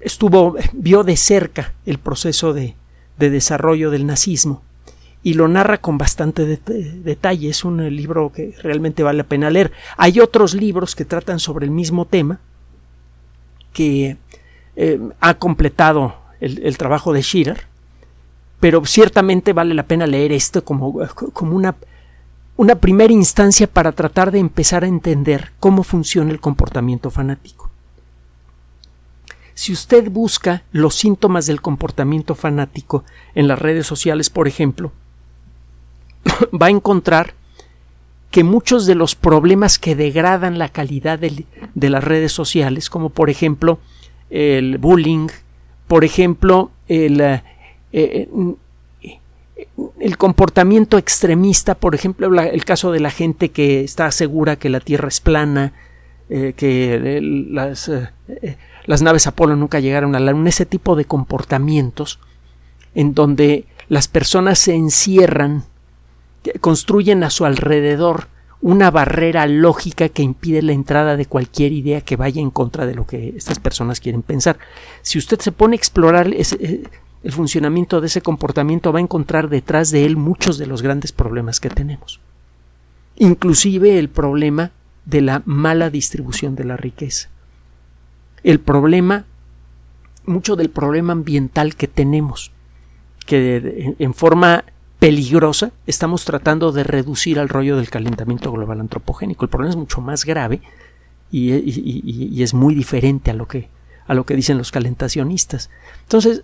estuvo, 0.00 0.56
vio 0.72 1.04
de 1.04 1.16
cerca 1.16 1.74
el 1.86 1.98
proceso 1.98 2.52
de, 2.52 2.74
desarrollo 3.18 3.92
del 3.92 4.04
nazismo 4.04 4.62
y 5.22 5.34
lo 5.34 5.46
narra 5.46 5.78
con 5.78 5.96
bastante 5.96 6.44
detalle. 6.44 7.48
Es 7.48 7.64
un 7.64 7.94
libro 7.94 8.32
que 8.32 8.52
realmente 8.60 9.04
vale 9.04 9.18
la 9.18 9.28
pena 9.28 9.48
leer. 9.48 9.70
Hay 9.96 10.18
otros 10.18 10.54
libros 10.54 10.96
que 10.96 11.04
tratan 11.04 11.38
sobre 11.38 11.66
el 11.66 11.70
mismo 11.70 12.04
tema 12.04 12.40
que 13.72 14.16
eh, 14.74 15.00
ha 15.20 15.34
completado 15.34 16.16
el, 16.40 16.76
trabajo 16.76 17.12
de 17.12 17.22
Schiller, 17.22 17.68
pero 18.58 18.84
ciertamente 18.84 19.52
vale 19.52 19.74
la 19.74 19.84
pena 19.84 20.08
leer 20.08 20.32
esto 20.32 20.64
como, 20.64 20.98
como 21.32 21.54
una, 21.54 21.76
una 22.56 22.74
primera 22.74 23.12
instancia 23.12 23.68
para 23.68 23.92
tratar 23.92 24.32
de 24.32 24.40
empezar 24.40 24.82
a 24.82 24.88
entender 24.88 25.52
cómo 25.60 25.84
funciona 25.84 26.32
el 26.32 26.40
comportamiento 26.40 27.08
fanático. 27.12 27.71
Si 29.54 29.72
usted 29.72 30.10
busca 30.10 30.62
los 30.72 30.94
síntomas 30.94 31.46
del 31.46 31.60
comportamiento 31.60 32.34
fanático 32.34 33.04
en 33.34 33.48
las 33.48 33.58
redes 33.58 33.86
sociales, 33.86 34.30
por 34.30 34.48
ejemplo, 34.48 34.92
va 36.60 36.66
a 36.66 36.70
encontrar 36.70 37.34
que 38.30 38.44
muchos 38.44 38.86
de 38.86 38.94
los 38.94 39.14
problemas 39.14 39.78
que 39.78 39.94
degradan 39.94 40.58
la 40.58 40.70
calidad 40.70 41.18
de, 41.18 41.90
las 41.90 42.02
redes 42.02 42.32
sociales, 42.32 42.88
como 42.88 43.10
por 43.10 43.28
ejemplo 43.28 43.78
el 44.30 44.78
bullying, 44.78 45.28
por 45.86 46.02
ejemplo 46.02 46.70
el, 46.88 47.20
eh, 47.20 47.42
eh, 47.92 48.28
el 50.00 50.16
comportamiento 50.16 50.96
extremista, 50.96 51.74
por 51.74 51.94
ejemplo 51.94 52.40
el 52.40 52.64
caso 52.64 52.90
de 52.90 53.00
la 53.00 53.10
gente 53.10 53.50
que 53.50 53.84
está 53.84 54.10
segura 54.10 54.56
que 54.56 54.70
la 54.70 54.80
Tierra 54.80 55.08
es 55.08 55.20
plana, 55.20 55.74
eh, 56.30 56.54
que 56.56 57.20
las 57.50 57.90
las 58.84 59.02
naves 59.02 59.26
Apolo 59.26 59.56
nunca 59.56 59.80
llegaron 59.80 60.14
a 60.14 60.20
la 60.20 60.32
Luna, 60.32 60.48
ese 60.48 60.66
tipo 60.66 60.96
de 60.96 61.04
comportamientos 61.04 62.18
en 62.94 63.14
donde 63.14 63.66
las 63.88 64.08
personas 64.08 64.58
se 64.58 64.74
encierran, 64.74 65.64
construyen 66.60 67.24
a 67.24 67.30
su 67.30 67.44
alrededor 67.44 68.28
una 68.60 68.90
barrera 68.90 69.46
lógica 69.46 70.08
que 70.08 70.22
impide 70.22 70.62
la 70.62 70.72
entrada 70.72 71.16
de 71.16 71.26
cualquier 71.26 71.72
idea 71.72 72.00
que 72.00 72.16
vaya 72.16 72.40
en 72.40 72.50
contra 72.50 72.86
de 72.86 72.94
lo 72.94 73.06
que 73.06 73.34
estas 73.36 73.58
personas 73.58 74.00
quieren 74.00 74.22
pensar. 74.22 74.58
Si 75.02 75.18
usted 75.18 75.40
se 75.40 75.52
pone 75.52 75.74
a 75.74 75.78
explorar 75.78 76.28
eh, 76.28 76.84
el 77.24 77.32
funcionamiento 77.32 78.00
de 78.00 78.06
ese 78.06 78.22
comportamiento, 78.22 78.92
va 78.92 79.00
a 79.00 79.02
encontrar 79.02 79.48
detrás 79.48 79.90
de 79.90 80.04
él 80.04 80.16
muchos 80.16 80.58
de 80.58 80.66
los 80.66 80.82
grandes 80.82 81.12
problemas 81.12 81.58
que 81.58 81.70
tenemos. 81.70 82.20
Inclusive 83.16 83.98
el 83.98 84.08
problema 84.08 84.70
de 85.06 85.22
la 85.22 85.42
mala 85.44 85.90
distribución 85.90 86.54
de 86.54 86.64
la 86.64 86.76
riqueza 86.76 87.32
el 88.44 88.60
problema, 88.60 89.24
mucho 90.26 90.56
del 90.56 90.70
problema 90.70 91.12
ambiental 91.12 91.74
que 91.76 91.88
tenemos, 91.88 92.52
que 93.26 93.94
en 93.98 94.14
forma 94.14 94.64
peligrosa 94.98 95.72
estamos 95.86 96.24
tratando 96.24 96.70
de 96.70 96.84
reducir 96.84 97.40
al 97.40 97.48
rollo 97.48 97.76
del 97.76 97.90
calentamiento 97.90 98.52
global 98.52 98.80
antropogénico. 98.80 99.44
El 99.44 99.50
problema 99.50 99.70
es 99.70 99.76
mucho 99.76 100.00
más 100.00 100.24
grave 100.24 100.60
y, 101.30 102.40
es 102.42 102.54
muy 102.54 102.74
diferente 102.74 103.30
a 103.30 103.34
lo 103.34 103.48
que 103.48 103.68
a 104.06 104.14
lo 104.14 104.26
que 104.26 104.34
dicen 104.34 104.58
los 104.58 104.72
calentacionistas. 104.72 105.70
Entonces, 106.02 106.42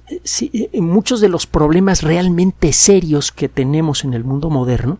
muchos 0.74 1.20
de 1.20 1.28
los 1.28 1.46
problemas 1.46 2.02
realmente 2.02 2.72
serios 2.72 3.32
que 3.32 3.48
tenemos 3.48 4.04
en 4.04 4.14
el 4.14 4.24
mundo 4.24 4.48
moderno 4.48 4.98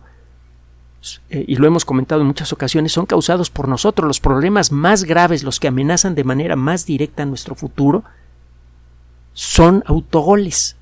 eh, 1.29 1.45
y 1.47 1.55
lo 1.55 1.67
hemos 1.67 1.85
comentado 1.85 2.21
en 2.21 2.27
muchas 2.27 2.51
ocasiones, 2.51 2.91
son 2.91 3.05
causados 3.05 3.49
por 3.49 3.67
nosotros. 3.67 4.07
Los 4.07 4.19
problemas 4.19 4.71
más 4.71 5.03
graves, 5.03 5.43
los 5.43 5.59
que 5.59 5.67
amenazan 5.67 6.15
de 6.15 6.23
manera 6.23 6.55
más 6.55 6.85
directa 6.85 7.25
nuestro 7.25 7.55
futuro, 7.55 8.03
son 9.33 9.83
autogoles. 9.85 10.75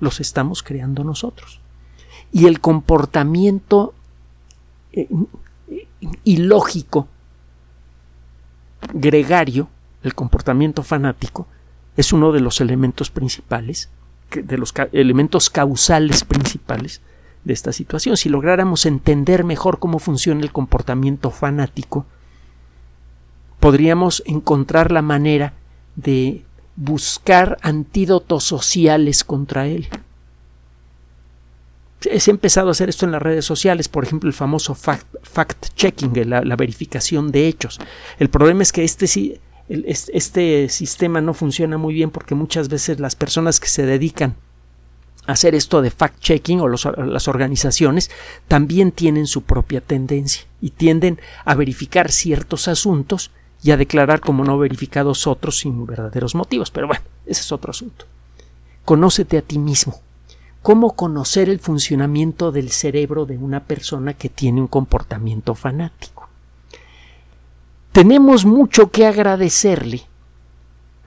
Los 0.00 0.20
estamos 0.20 0.62
creando 0.62 1.04
nosotros. 1.04 1.60
Y 2.32 2.46
el 2.46 2.60
comportamiento 2.60 3.94
eh, 4.92 5.08
ilógico, 6.24 7.08
gregario, 8.94 9.68
el 10.02 10.14
comportamiento 10.14 10.82
fanático, 10.82 11.46
es 11.96 12.12
uno 12.12 12.32
de 12.32 12.40
los 12.40 12.60
elementos 12.60 13.10
principales, 13.10 13.90
de 14.30 14.56
los 14.56 14.72
elementos 14.92 15.50
causales 15.50 16.24
principales 16.24 17.00
de 17.48 17.54
esta 17.54 17.72
situación. 17.72 18.16
Si 18.16 18.28
lográramos 18.28 18.86
entender 18.86 19.42
mejor 19.42 19.78
cómo 19.80 19.98
funciona 19.98 20.42
el 20.42 20.52
comportamiento 20.52 21.30
fanático, 21.30 22.06
podríamos 23.58 24.22
encontrar 24.26 24.92
la 24.92 25.02
manera 25.02 25.54
de 25.96 26.44
buscar 26.76 27.56
antídotos 27.62 28.44
sociales 28.44 29.24
contra 29.24 29.66
él. 29.66 29.88
Ha 32.04 32.30
empezado 32.30 32.68
a 32.68 32.72
hacer 32.72 32.90
esto 32.90 33.06
en 33.06 33.12
las 33.12 33.22
redes 33.22 33.46
sociales, 33.46 33.88
por 33.88 34.04
ejemplo, 34.04 34.28
el 34.28 34.34
famoso 34.34 34.74
fact-checking, 34.76 36.26
la, 36.26 36.56
verificación 36.56 37.32
de 37.32 37.48
hechos. 37.48 37.80
El 38.18 38.28
problema 38.28 38.62
es 38.62 38.72
que 38.72 38.84
este, 38.84 39.40
este 39.68 40.68
sistema 40.68 41.22
no 41.22 41.32
funciona 41.32 41.78
muy 41.78 41.94
bien 41.94 42.10
porque 42.10 42.34
muchas 42.36 42.68
veces 42.68 43.00
las 43.00 43.16
personas 43.16 43.58
que 43.58 43.68
se 43.68 43.86
dedican 43.86 44.36
hacer 45.28 45.54
esto 45.54 45.82
de 45.82 45.90
fact-checking 45.90 46.60
o 46.60 46.68
las 46.68 47.28
organizaciones 47.28 48.10
también 48.48 48.92
tienen 48.92 49.26
su 49.26 49.42
propia 49.42 49.80
tendencia 49.80 50.46
y 50.60 50.70
tienden 50.70 51.20
a 51.44 51.54
verificar 51.54 52.10
ciertos 52.10 52.66
asuntos 52.66 53.30
y 53.62 53.70
a 53.70 53.76
declarar 53.76 54.20
como 54.20 54.42
no 54.44 54.56
verificados 54.58 55.26
otros 55.26 55.58
sin 55.58 55.86
verdaderos 55.86 56.34
motivos. 56.34 56.70
Pero 56.70 56.86
bueno, 56.86 57.02
ese 57.26 57.42
es 57.42 57.52
otro 57.52 57.72
asunto. 57.72 58.06
Conócete 58.84 59.36
a 59.36 59.42
ti 59.42 59.58
mismo. 59.58 60.00
cómo 60.62 60.92
conocer 60.94 61.48
el 61.48 61.60
funcionamiento 61.60 62.52
del 62.52 62.70
cerebro 62.70 63.26
de 63.26 63.38
una 63.38 63.60
persona 63.60 64.12
que 64.14 64.28
tiene 64.28 64.60
un 64.60 64.66
comportamiento 64.66 65.54
fanático. 65.54 66.28
Tenemos 67.92 68.44
mucho 68.44 68.90
que 68.90 69.06
agradecerle 69.06 70.02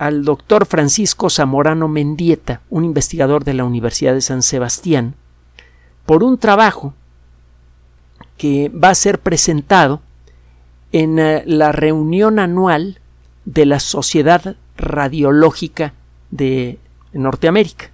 al 0.01 0.25
doctor 0.25 0.65
Francisco 0.65 1.29
Zamorano 1.29 1.87
Mendieta, 1.87 2.61
un 2.71 2.85
investigador 2.85 3.43
de 3.43 3.53
la 3.53 3.65
Universidad 3.65 4.15
de 4.15 4.21
San 4.21 4.41
Sebastián, 4.41 5.13
por 6.07 6.23
un 6.23 6.39
trabajo 6.39 6.95
que 8.35 8.69
va 8.69 8.89
a 8.89 8.95
ser 8.95 9.19
presentado 9.19 10.01
en 10.91 11.19
eh, 11.19 11.43
la 11.45 11.71
reunión 11.71 12.39
anual 12.39 12.99
de 13.45 13.67
la 13.67 13.79
Sociedad 13.79 14.55
Radiológica 14.75 15.93
de 16.31 16.79
Norteamérica. 17.13 17.91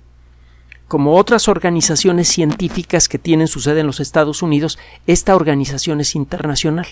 Como 0.87 1.17
otras 1.17 1.49
organizaciones 1.49 2.29
científicas 2.29 3.09
que 3.09 3.19
tienen 3.19 3.49
su 3.49 3.59
sede 3.59 3.81
en 3.81 3.87
los 3.87 3.99
Estados 3.99 4.41
Unidos, 4.41 4.79
esta 5.07 5.35
organización 5.35 5.99
es 5.99 6.15
internacional. 6.15 6.87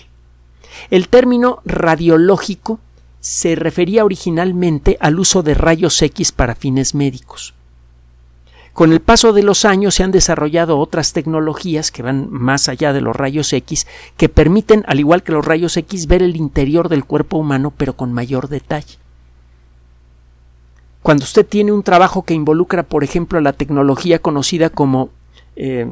El 0.90 1.08
término 1.08 1.62
radiológico 1.64 2.80
se 3.26 3.56
refería 3.56 4.04
originalmente 4.04 4.98
al 5.00 5.18
uso 5.18 5.42
de 5.42 5.54
rayos 5.54 6.00
X 6.00 6.30
para 6.30 6.54
fines 6.54 6.94
médicos. 6.94 7.54
Con 8.72 8.92
el 8.92 9.00
paso 9.00 9.32
de 9.32 9.42
los 9.42 9.64
años 9.64 9.96
se 9.96 10.04
han 10.04 10.12
desarrollado 10.12 10.78
otras 10.78 11.12
tecnologías 11.12 11.90
que 11.90 12.04
van 12.04 12.30
más 12.30 12.68
allá 12.68 12.92
de 12.92 13.00
los 13.00 13.16
rayos 13.16 13.52
X, 13.52 13.88
que 14.16 14.28
permiten, 14.28 14.84
al 14.86 15.00
igual 15.00 15.24
que 15.24 15.32
los 15.32 15.44
rayos 15.44 15.76
X, 15.76 16.06
ver 16.06 16.22
el 16.22 16.36
interior 16.36 16.88
del 16.88 17.04
cuerpo 17.04 17.36
humano, 17.38 17.74
pero 17.76 17.96
con 17.96 18.12
mayor 18.12 18.46
detalle. 18.48 18.96
Cuando 21.02 21.24
usted 21.24 21.44
tiene 21.44 21.72
un 21.72 21.82
trabajo 21.82 22.22
que 22.22 22.34
involucra, 22.34 22.84
por 22.84 23.02
ejemplo, 23.02 23.40
la 23.40 23.54
tecnología 23.54 24.20
conocida 24.20 24.70
como 24.70 25.10
eh, 25.56 25.90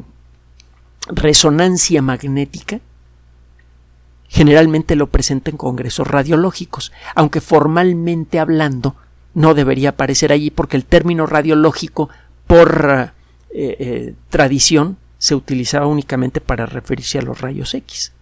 resonancia 1.07 2.01
magnética, 2.01 2.79
generalmente 4.27 4.95
lo 4.95 5.07
presenta 5.07 5.51
en 5.51 5.57
congresos 5.57 6.07
radiológicos, 6.07 6.91
aunque 7.15 7.41
formalmente 7.41 8.39
hablando 8.39 8.95
no 9.35 9.53
debería 9.53 9.89
aparecer 9.89 10.31
allí 10.31 10.49
porque 10.49 10.77
el 10.77 10.85
término 10.85 11.27
radiológico 11.27 12.09
por 12.47 13.11
eh, 13.51 13.75
eh, 13.79 14.13
tradición 14.29 14.97
se 15.17 15.35
utilizaba 15.35 15.87
únicamente 15.87 16.41
para 16.41 16.65
referirse 16.65 17.19
a 17.19 17.21
los 17.21 17.41
rayos 17.41 17.73
X. 17.73 18.13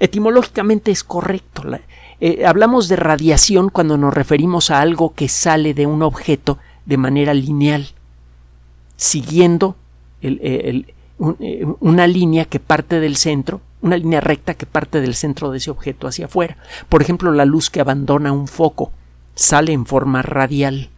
Etimológicamente 0.00 0.90
es 0.90 1.04
correcto. 1.04 1.62
Eh, 2.20 2.44
hablamos 2.46 2.88
de 2.88 2.96
radiación 2.96 3.68
cuando 3.68 3.96
nos 3.96 4.14
referimos 4.14 4.70
a 4.70 4.80
algo 4.80 5.14
que 5.14 5.28
sale 5.28 5.74
de 5.74 5.86
un 5.86 6.02
objeto 6.02 6.58
de 6.86 6.96
manera 6.96 7.34
lineal, 7.34 7.88
siguiendo 8.96 9.76
una 11.80 12.06
línea 12.06 12.44
que 12.44 12.60
parte 12.60 12.98
del 13.00 13.16
centro, 13.16 13.60
una 13.80 13.96
línea 13.96 14.20
recta 14.20 14.54
que 14.54 14.66
parte 14.66 15.00
del 15.00 15.14
centro 15.14 15.50
de 15.50 15.58
ese 15.58 15.70
objeto 15.70 16.08
hacia 16.08 16.26
afuera. 16.26 16.56
Por 16.88 17.02
ejemplo, 17.02 17.32
la 17.32 17.44
luz 17.44 17.70
que 17.70 17.80
abandona 17.80 18.32
un 18.32 18.48
foco 18.48 18.92
sale 19.34 19.72
en 19.72 19.86
forma 19.86 20.22
radial. 20.22 20.90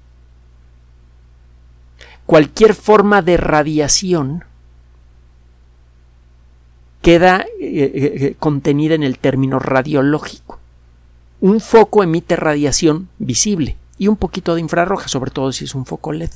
Cualquier 2.26 2.74
forma 2.74 3.22
de 3.22 3.36
radiación 3.36 4.44
queda 7.02 7.40
eh, 7.40 7.46
eh, 7.60 7.90
eh, 7.94 8.36
contenida 8.38 8.94
en 8.94 9.02
el 9.02 9.18
término 9.18 9.58
radiológico. 9.58 10.58
Un 11.40 11.60
foco 11.60 12.02
emite 12.02 12.36
radiación 12.36 13.08
visible 13.18 13.76
y 13.98 14.08
un 14.08 14.16
poquito 14.16 14.54
de 14.54 14.60
infrarroja, 14.60 15.08
sobre 15.08 15.30
todo 15.30 15.52
si 15.52 15.64
es 15.64 15.74
un 15.74 15.86
foco 15.86 16.12
LED. 16.12 16.30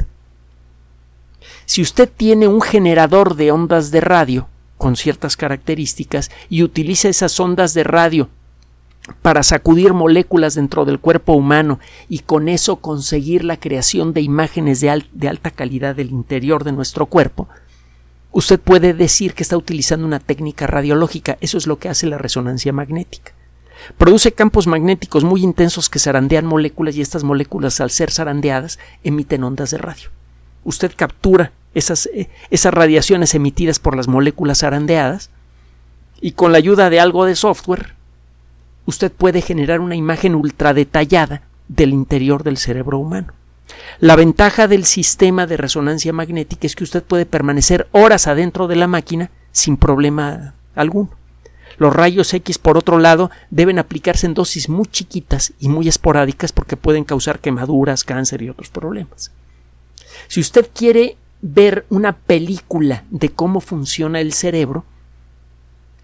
Si 1.67 1.83
usted 1.83 2.11
tiene 2.15 2.49
un 2.49 2.61
generador 2.61 3.37
de 3.37 3.53
ondas 3.53 3.91
de 3.91 4.01
radio 4.01 4.49
con 4.79 4.97
ciertas 4.97 5.37
características 5.37 6.31
y 6.49 6.63
utiliza 6.63 7.09
esas 7.09 7.39
ondas 7.39 7.75
de 7.75 7.85
radio 7.85 8.29
para 9.23 9.43
sacudir 9.43 9.93
moléculas 9.93 10.55
dentro 10.55 10.85
del 10.85 10.99
cuerpo 10.99 11.35
humano 11.35 11.79
y 12.09 12.21
con 12.21 12.49
eso 12.49 12.77
conseguir 12.77 13.45
la 13.45 13.59
creación 13.59 14.15
de 14.15 14.23
imágenes 14.23 14.81
de, 14.81 14.91
alta 15.29 15.51
calidad 15.51 15.95
del 15.95 16.11
interior 16.11 16.65
de 16.65 16.73
nuestro 16.73 17.07
cuerpo, 17.07 17.49
usted 18.33 18.59
puede 18.59 18.95
decir 18.95 19.35
que 19.35 19.43
está 19.43 19.57
utilizando 19.57 20.07
una 20.07 20.21
técnica 20.21 20.67
radiológica. 20.67 21.37
Eso 21.41 21.59
es 21.59 21.67
lo 21.67 21.79
que 21.79 21.89
hace 21.89 22.07
la 22.07 22.19
resonancia 22.19 22.73
magnética. 22.73 23.33
Produce 23.99 24.33
campos 24.33 24.67
magnéticos 24.67 25.25
muy 25.25 25.43
intensos 25.43 25.91
que 25.91 25.99
zarandean 25.99 26.47
moléculas 26.47 26.97
y 26.97 27.03
estas 27.03 27.25
moléculas 27.25 27.81
al 27.81 27.91
ser 27.91 28.11
zarandeadas 28.11 28.79
emiten 29.03 29.45
ondas 29.45 29.71
de 29.71 29.79
radio. 29.79 30.09
Usted 30.65 30.93
captura 30.97 31.53
esas, 31.75 32.07
eh, 32.15 32.29
esas 32.51 32.73
radiaciones 32.73 33.35
emitidas 33.35 33.79
por 33.79 33.97
las 33.97 34.09
moléculas 34.09 34.61
zarandeadas 34.61 35.31
y 36.21 36.33
con 36.33 36.53
la 36.53 36.59
ayuda 36.59 36.91
de 36.91 37.01
algo 37.01 37.25
de 37.25 37.37
software 37.37 37.95
usted 38.87 39.13
puede 39.13 39.43
generar 39.43 39.81
una 39.81 39.97
imagen 39.97 40.35
ultra 40.35 40.75
detallada 40.75 41.43
del 41.69 41.93
interior 41.93 42.43
del 42.43 42.57
cerebro 42.57 42.99
humano. 42.99 43.33
La 43.99 44.17
ventaja 44.17 44.69
del 44.69 44.85
sistema 44.85 45.47
de 45.47 45.57
resonancia 45.57 46.13
magnética 46.13 46.67
es 46.67 46.77
que 46.77 46.85
usted 46.85 47.03
puede 47.03 47.27
permanecer 47.27 47.89
horas 47.93 48.27
adentro 48.27 48.67
de 48.69 48.77
la 48.77 48.87
máquina 48.87 49.31
sin 49.53 49.77
problema 49.77 50.55
alguno. 50.75 51.11
Los 51.79 51.93
rayos 51.93 52.33
X, 52.33 52.59
por 52.59 52.79
otro 52.79 52.99
lado, 52.99 53.31
deben 53.51 53.79
aplicarse 53.79 54.27
en 54.27 54.35
dosis 54.35 54.69
muy 54.69 54.87
chiquitas 54.87 55.55
y 55.59 55.69
muy 55.69 55.89
esporádicas 55.89 56.53
porque 56.53 56.77
pueden 56.77 57.05
causar 57.05 57.41
quemaduras, 57.41 58.05
cáncer 58.05 58.43
y 58.43 58.51
otros 58.51 58.69
problemas. 58.69 59.33
Si 60.29 60.41
usted 60.41 60.69
quiere 60.73 61.17
ver 61.47 61.85
una 61.91 62.17
película 62.17 63.05
de 63.11 63.29
cómo 63.29 63.61
funciona 63.61 64.19
el 64.19 64.33
cerebro, 64.33 64.87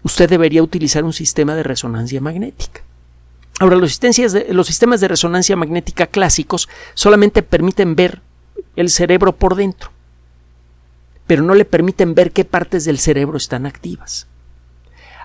usted 0.03 0.29
debería 0.29 0.61
utilizar 0.61 1.03
un 1.03 1.13
sistema 1.13 1.55
de 1.55 1.63
resonancia 1.63 2.21
magnética. 2.21 2.81
Ahora, 3.59 3.75
los, 3.75 3.91
sistemas 3.91 5.01
de 5.01 5.07
resonancia 5.07 5.55
magnética 5.55 6.05
clásicos 6.05 6.69
solamente 6.93 7.41
permiten 7.41 7.95
ver 7.95 8.21
el 8.75 8.91
cerebro 8.91 9.35
por 9.35 9.55
dentro, 9.55 9.89
pero 11.25 11.41
no 11.41 11.55
le 11.55 11.65
permiten 11.65 12.13
ver 12.13 12.31
qué 12.31 12.45
partes 12.45 12.85
del 12.85 12.99
cerebro 12.99 13.37
están 13.37 13.65
activas. 13.65 14.27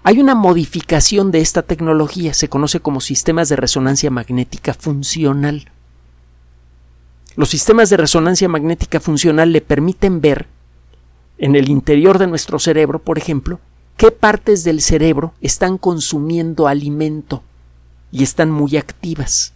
Hay 0.02 0.18
una 0.18 0.34
modificación 0.34 1.30
de 1.30 1.40
esta 1.40 1.60
tecnología, 1.60 2.32
se 2.32 2.48
conoce 2.48 2.80
como 2.80 3.02
sistemas 3.02 3.50
de 3.50 3.56
resonancia 3.56 4.10
magnética 4.10 4.72
funcional. 4.72 5.70
Los 7.36 7.50
sistemas 7.50 7.90
de 7.90 7.98
resonancia 7.98 8.48
magnética 8.48 8.98
funcional 8.98 9.52
le 9.52 9.60
permiten 9.60 10.22
ver 10.22 10.46
en 11.36 11.54
el 11.54 11.68
interior 11.68 12.18
de 12.18 12.26
nuestro 12.26 12.58
cerebro, 12.58 12.98
por 12.98 13.18
ejemplo, 13.18 13.60
qué 13.98 14.10
partes 14.10 14.64
del 14.64 14.80
cerebro 14.80 15.34
están 15.42 15.76
consumiendo 15.76 16.66
alimento 16.66 17.42
y 18.10 18.22
están 18.22 18.50
muy 18.50 18.78
activas. 18.78 19.52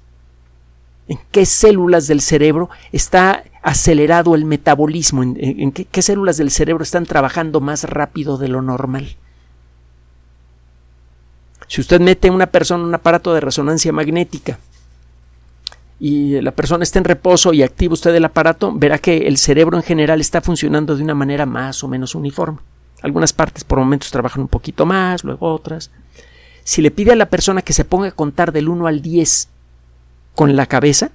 ¿En 1.09 1.19
qué 1.33 1.47
células 1.47 2.07
del 2.07 2.21
cerebro 2.21 2.69
está 2.93 3.45
acelerado 3.63 4.35
el 4.35 4.45
metabolismo? 4.45 5.23
¿En, 5.23 5.73
qué, 5.73 5.87
qué 5.87 6.03
células 6.03 6.37
del 6.37 6.51
cerebro 6.51 6.83
están 6.83 7.07
trabajando 7.07 7.63
más 7.63 7.85
rápido 7.85 8.37
de 8.37 8.49
lo 8.49 8.61
normal? 8.61 9.17
Si 11.67 11.81
usted 11.81 12.01
mete 12.01 12.29
a 12.29 12.33
una 12.33 12.49
persona 12.49 12.83
en 12.83 12.89
un 12.89 12.95
aparato 12.95 13.33
de 13.33 13.41
resonancia 13.41 13.91
magnética 13.91 14.59
y 16.01 16.41
la 16.41 16.51
persona 16.51 16.83
está 16.83 16.99
en 16.99 17.05
reposo 17.05 17.53
y 17.53 17.63
activa 17.63 17.93
usted 17.93 18.15
el 18.15 18.25
aparato, 18.25 18.73
verá 18.75 18.99
que 18.99 19.29
el 19.29 19.37
cerebro 19.37 19.77
en 19.77 19.85
general 19.85 20.21
está 20.21 20.41
funcionando 20.41 20.97
de 20.97 21.05
una 21.05 21.15
manera 21.15 21.47
más 21.47 21.85
o 21.85 21.89
menos 21.89 22.15
uniforme. 22.15 22.59
Algunas 23.03 23.33
partes 23.33 23.63
por 23.65 23.79
momentos 23.79 24.11
trabajan 24.11 24.43
un 24.43 24.49
poquito 24.49 24.87
más, 24.87 25.23
luego 25.23 25.53
otras 25.53 25.91
si 26.65 26.83
le 26.83 26.91
pide 26.91 27.13
a 27.13 27.17
la 27.17 27.31
persona 27.31 27.63
que 27.63 27.73
se 27.73 27.85
ponga 27.85 28.09
a 28.09 28.13
contar 28.13 28.53
del 28.53 28.69
1 28.69 28.87
al 28.87 29.03
10 29.03 29.49
con 30.35 30.55
la 30.55 30.67
cabeza, 30.67 31.11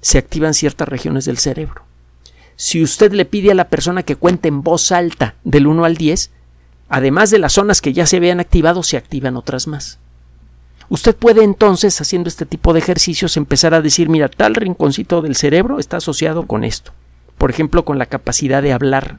se 0.00 0.18
activan 0.18 0.54
ciertas 0.54 0.88
regiones 0.88 1.24
del 1.24 1.38
cerebro. 1.38 1.82
Si 2.56 2.82
usted 2.82 3.12
le 3.12 3.24
pide 3.24 3.52
a 3.52 3.54
la 3.54 3.68
persona 3.68 4.02
que 4.02 4.16
cuente 4.16 4.48
en 4.48 4.62
voz 4.62 4.92
alta 4.92 5.34
del 5.44 5.66
1 5.66 5.84
al 5.84 5.96
10, 5.96 6.30
además 6.88 7.30
de 7.30 7.38
las 7.38 7.52
zonas 7.52 7.80
que 7.80 7.92
ya 7.92 8.06
se 8.06 8.16
habían 8.16 8.40
activado, 8.40 8.82
se 8.82 8.96
activan 8.96 9.36
otras 9.36 9.66
más. 9.66 9.98
Usted 10.90 11.14
puede 11.14 11.44
entonces, 11.44 12.00
haciendo 12.00 12.28
este 12.28 12.46
tipo 12.46 12.72
de 12.72 12.80
ejercicios, 12.80 13.36
empezar 13.36 13.74
a 13.74 13.80
decir, 13.80 14.08
mira, 14.08 14.28
tal 14.28 14.56
rinconcito 14.56 15.22
del 15.22 15.36
cerebro 15.36 15.78
está 15.78 15.98
asociado 15.98 16.46
con 16.48 16.64
esto. 16.64 16.92
Por 17.38 17.48
ejemplo, 17.48 17.84
con 17.84 17.96
la 17.96 18.06
capacidad 18.06 18.60
de 18.60 18.72
hablar, 18.72 19.18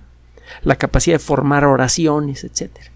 la 0.64 0.76
capacidad 0.76 1.16
de 1.16 1.20
formar 1.20 1.64
oraciones, 1.64 2.44
etcétera. 2.44 2.92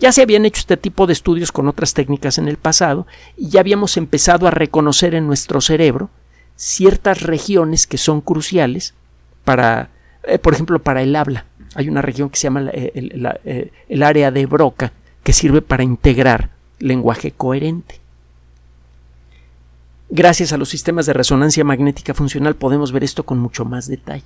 Ya 0.00 0.10
se 0.10 0.22
habían 0.22 0.44
hecho 0.44 0.58
este 0.58 0.76
tipo 0.76 1.06
de 1.06 1.12
estudios 1.12 1.52
con 1.52 1.68
otras 1.68 1.94
técnicas 1.94 2.38
en 2.38 2.48
el 2.48 2.56
pasado 2.56 3.06
y 3.36 3.50
ya 3.50 3.60
habíamos 3.60 3.96
empezado 3.96 4.48
a 4.48 4.50
reconocer 4.50 5.14
en 5.14 5.28
nuestro 5.28 5.60
cerebro 5.60 6.10
ciertas 6.56 7.22
regiones 7.22 7.86
que 7.86 7.96
son 7.96 8.22
cruciales 8.22 8.94
para, 9.44 9.90
eh, 10.24 10.38
por 10.38 10.54
ejemplo, 10.54 10.80
para 10.80 11.02
el 11.02 11.14
habla. 11.14 11.44
Hay 11.76 11.88
una 11.88 12.02
región 12.02 12.28
que 12.28 12.38
se 12.38 12.44
llama 12.44 12.70
eh, 12.72 12.92
eh, 13.44 13.72
el, 13.88 14.02
área 14.02 14.32
de 14.32 14.46
Broca 14.46 14.92
que 15.22 15.32
sirve 15.32 15.62
para 15.62 15.84
integrar 15.84 16.50
lenguaje 16.80 17.30
coherente. 17.30 18.00
Gracias 20.10 20.52
a 20.52 20.56
los 20.56 20.68
sistemas 20.68 21.06
de 21.06 21.12
resonancia 21.12 21.62
magnética 21.62 22.14
funcional 22.14 22.56
podemos 22.56 22.90
ver 22.90 23.04
esto 23.04 23.24
con 23.24 23.38
mucho 23.38 23.64
más 23.64 23.86
detalle. 23.86 24.24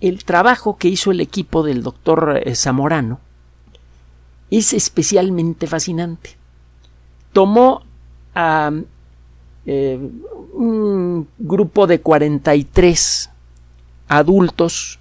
el 0.00 0.24
trabajo 0.24 0.76
que 0.76 0.88
hizo 0.88 1.10
el 1.12 1.20
equipo 1.20 1.62
del 1.62 1.82
doctor 1.82 2.42
eh, 2.44 2.54
Zamorano 2.54 3.20
es 4.50 4.74
especialmente 4.74 5.66
fascinante. 5.66 6.36
Tomó 7.32 7.82
a 8.34 8.70
eh, 9.66 9.98
un 10.52 11.26
grupo 11.38 11.86
de 11.86 12.00
43 12.00 13.30
adultos, 14.08 14.98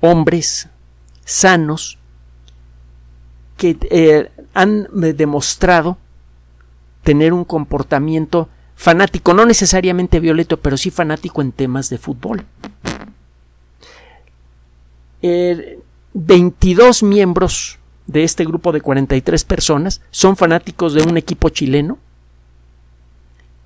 hombres, 0.00 0.68
sanos, 1.24 1.98
que 3.56 3.76
eh, 3.90 4.30
han 4.58 4.88
demostrado 4.92 5.98
tener 7.04 7.32
un 7.32 7.44
comportamiento 7.44 8.48
fanático, 8.74 9.32
no 9.32 9.46
necesariamente 9.46 10.18
violento, 10.18 10.56
pero 10.56 10.76
sí 10.76 10.90
fanático 10.90 11.42
en 11.42 11.52
temas 11.52 11.90
de 11.90 11.98
fútbol. 11.98 12.44
22 16.12 17.02
miembros 17.04 17.78
de 18.08 18.24
este 18.24 18.44
grupo 18.44 18.72
de 18.72 18.80
43 18.80 19.44
personas 19.44 20.00
son 20.10 20.36
fanáticos 20.36 20.92
de 20.92 21.02
un 21.04 21.16
equipo 21.16 21.50
chileno 21.50 21.98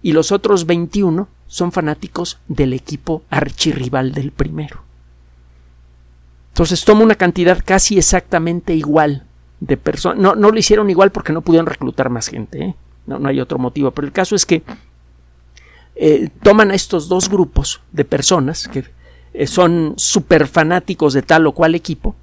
y 0.03 0.13
los 0.13 0.31
otros 0.31 0.67
21 0.67 1.27
son 1.47 1.73
fanáticos 1.73 2.39
del 2.49 2.75
equipo 2.75 3.23
archirrival 3.31 4.13
del 4.13 4.31
primero. 4.31 4.83
Entonces 6.51 6.85
toma 6.85 7.03
una 7.03 7.15
cantidad 7.15 7.63
casi 7.65 7.97
exactamente 7.97 8.75
igual 8.75 9.25
de 9.63 9.77
personas. 9.77 10.19
No, 10.19 10.35
no, 10.35 10.51
lo 10.51 10.59
hicieron 10.59 10.91
igual 10.91 11.13
porque 11.13 11.33
no 11.33 11.41
pudieron 11.41 11.67
reclutar 11.67 12.11
más 12.11 12.27
gente. 12.27 12.63
¿eh? 12.63 12.75
No, 13.07 13.21
no 13.21 13.29
hay 13.29 13.41
otro 13.41 13.59
motivo. 13.59 13.93
Pero 13.93 14.07
el 14.07 14.13
caso 14.13 14.35
es 14.35 14.45
que 14.45 14.63
eh, 15.95 16.31
toman 16.43 16.73
a 16.73 16.75
estos 16.75 17.09
dos 17.09 17.29
grupos 17.29 17.81
de 17.93 18.05
personas 18.05 18.67
que 18.67 18.85
eh, 19.33 19.47
son 19.47 19.95
súper 19.97 20.49
fanáticos 20.49 21.15
de 21.15 21.23
tal 21.23 21.47
o 21.47 21.53
cual 21.53 21.77
equipo 21.77 22.17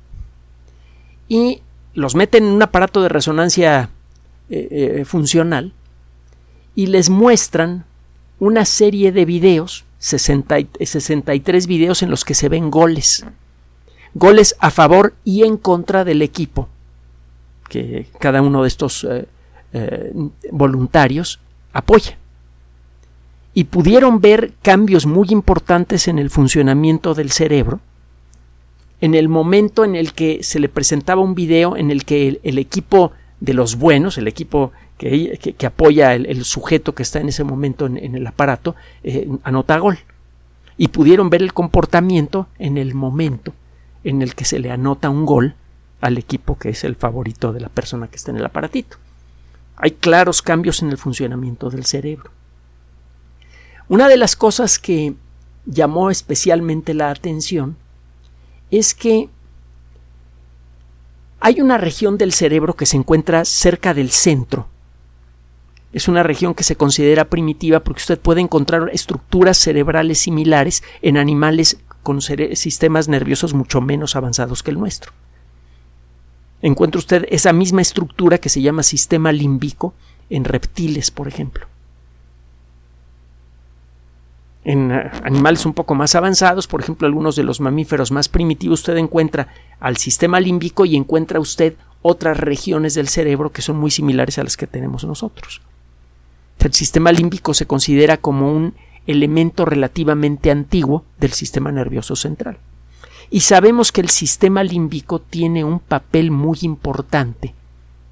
y 1.30 1.62
los 1.93 2.13
meten 2.13 2.45
en 2.45 2.52
un 2.52 2.62
aparato 2.62 3.02
de 3.02 3.10
resonancia 3.10 3.89
funcional 5.06 5.73
y 6.73 6.88
les 6.88 7.12
muestran 7.12 7.86
una 8.39 8.65
serie 8.65 9.12
de 9.12 9.25
videos, 9.25 9.86
63 9.99 11.67
videos 11.67 12.02
en 12.02 12.10
los 12.10 12.25
que 12.25 12.34
se 12.34 12.49
ven 12.49 12.71
goles, 12.71 13.28
goles 14.15 14.56
a 14.58 14.71
favor 14.71 15.13
y 15.23 15.43
en 15.43 15.58
contra 15.58 16.04
del 16.04 16.23
equipo 16.23 16.67
que 17.70 18.08
cada 18.20 18.42
uno 18.42 18.64
de 18.64 18.68
estos 18.68 19.08
voluntarios 20.52 21.40
apoya 21.72 22.18
y 23.54 23.66
pudieron 23.66 24.20
ver 24.20 24.54
cambios 24.64 25.06
muy 25.06 25.28
importantes 25.30 26.08
en 26.08 26.18
el 26.18 26.32
funcionamiento 26.32 27.14
del 27.14 27.32
cerebro 27.32 27.80
en 29.02 29.16
el 29.16 29.30
momento 29.30 29.86
en 29.86 29.96
el 29.96 30.14
que 30.14 30.44
se 30.44 30.60
le 30.60 30.70
presentaba 30.70 31.22
un 31.22 31.36
video 31.36 31.78
en 31.78 31.92
el 31.92 32.04
que 32.06 32.40
el, 32.44 32.58
equipo 32.58 33.12
de 33.40 33.54
los 33.54 33.78
buenos, 33.78 34.18
el 34.18 34.28
equipo 34.28 34.72
que, 34.98 35.40
que, 35.58 35.66
apoya 35.66 36.14
el, 36.14 36.44
sujeto 36.44 36.94
que 36.94 37.04
está 37.04 37.20
en 37.20 37.30
ese 37.30 37.44
momento 37.44 37.86
en, 37.86 38.16
el 38.16 38.28
aparato, 38.28 38.76
eh, 39.04 39.30
anota 39.44 39.78
gol. 39.80 40.00
Y 40.78 40.90
pudieron 40.90 41.30
ver 41.30 41.42
el 41.42 41.54
comportamiento 41.54 42.48
en 42.58 42.78
el 42.78 42.94
momento 42.94 43.54
en 44.04 44.22
el 44.22 44.36
que 44.36 44.46
se 44.46 44.60
le 44.60 44.72
anota 44.72 45.10
un 45.10 45.26
gol 45.26 45.56
al 46.02 46.18
equipo 46.18 46.58
que 46.58 46.70
es 46.70 46.84
el 46.84 46.96
favorito 46.96 47.54
de 47.54 47.62
la 47.62 47.70
persona 47.70 48.08
que 48.08 48.16
está 48.16 48.32
en 48.32 48.38
el 48.38 48.46
aparatito. 48.46 48.98
Hay 49.78 49.92
claros 49.92 50.42
cambios 50.42 50.82
en 50.82 50.90
el 50.90 50.98
funcionamiento 50.98 51.70
del 51.70 51.86
cerebro. 51.86 52.32
Una 53.88 54.08
de 54.08 54.18
las 54.18 54.36
cosas 54.36 54.78
que 54.78 55.16
llamó 55.66 56.12
especialmente 56.12 56.94
la 56.94 57.10
atención 57.10 57.78
es 58.72 58.94
que 58.94 59.30
hay 61.40 61.62
una 61.62 61.78
región 61.78 62.18
del 62.18 62.34
cerebro 62.34 62.76
que 62.76 62.86
se 62.86 62.98
encuentra 62.98 63.46
cerca 63.46 63.94
del 63.94 64.12
centro. 64.12 64.68
Es 65.92 66.08
una 66.08 66.22
región 66.22 66.54
que 66.54 66.64
se 66.64 66.76
considera 66.76 67.26
primitiva 67.26 67.80
porque 67.80 68.02
usted 68.02 68.20
puede 68.20 68.42
encontrar 68.42 68.90
estructuras 68.94 69.58
cerebrales 69.58 70.20
similares 70.20 70.84
en 71.02 71.18
animales 71.18 71.80
con 72.04 72.22
sistemas 72.22 73.08
nerviosos 73.08 73.54
mucho 73.54 73.82
menos 73.82 74.16
avanzados 74.16 74.62
que 74.62 74.72
el 74.72 74.80
nuestro. 74.80 75.14
Encuentra 76.62 77.00
usted 77.00 77.26
esa 77.30 77.54
misma 77.54 77.82
estructura 77.82 78.38
que 78.38 78.50
se 78.50 78.62
llama 78.62 78.84
sistema 78.84 79.32
límbico 79.32 79.93
en 80.30 80.43
reptiles, 80.43 81.12
por 81.12 81.28
ejemplo 81.28 81.67
en 84.69 84.91
eh, 84.91 85.12
animales 85.24 85.65
un 85.65 85.74
poco 85.74 85.95
más 85.95 86.15
avanzados, 86.15 86.67
por 86.67 86.82
ejemplo, 86.82 87.08
algunos 87.08 87.36
de 87.36 87.43
los 87.43 87.60
mamíferos 87.60 88.12
más 88.12 88.30
primitivos, 88.30 88.82
usted 88.82 88.98
encuentra 88.98 89.48
al 89.80 89.98
sistema 89.98 90.39
límbico 90.39 90.86
y 90.86 90.95
encuentra 90.95 91.39
usted 91.39 91.76
otras 92.02 92.38
regiones 92.38 92.93
del 92.93 93.08
cerebro 93.08 93.52
que 93.52 93.62
son 93.62 93.78
muy 93.78 93.91
similares 93.91 94.38
a 94.38 94.43
las 94.43 94.58
que 94.58 94.67
tenemos 94.67 95.04
nosotros. 95.04 95.62
El 96.60 96.74
sistema 96.74 97.12
límbico 97.12 97.54
se 97.54 97.65
considera 97.65 98.17
como 98.17 98.52
un 98.52 98.76
elemento 99.08 99.65
relativamente 99.65 100.52
antiguo 100.52 101.04
del 101.19 101.32
sistema 101.32 101.72
nervioso 101.72 102.15
central. 102.15 102.58
Y 103.32 103.42
sabemos 103.42 103.92
que 103.92 104.02
el 104.02 104.10
sistema 104.10 104.63
límbico 104.63 105.20
tiene 105.20 105.63
un 105.63 105.80
papel 105.80 106.32
muy 106.32 106.60
importante 106.62 107.54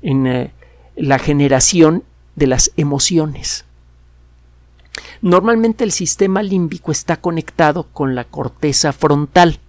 en 0.01 0.27
eh, 0.27 0.51
la 0.95 1.19
generación 1.19 2.03
de 2.36 2.47
las 2.47 2.71
emociones. 2.77 3.65
Normalmente 5.21 5.84
el 5.84 5.91
sistema 5.91 6.43
límbico 6.43 6.91
está 6.91 7.17
conectado 7.17 7.88
con 7.91 8.15
la 8.15 8.23
corteza 8.23 8.93
frontal, 8.93 9.60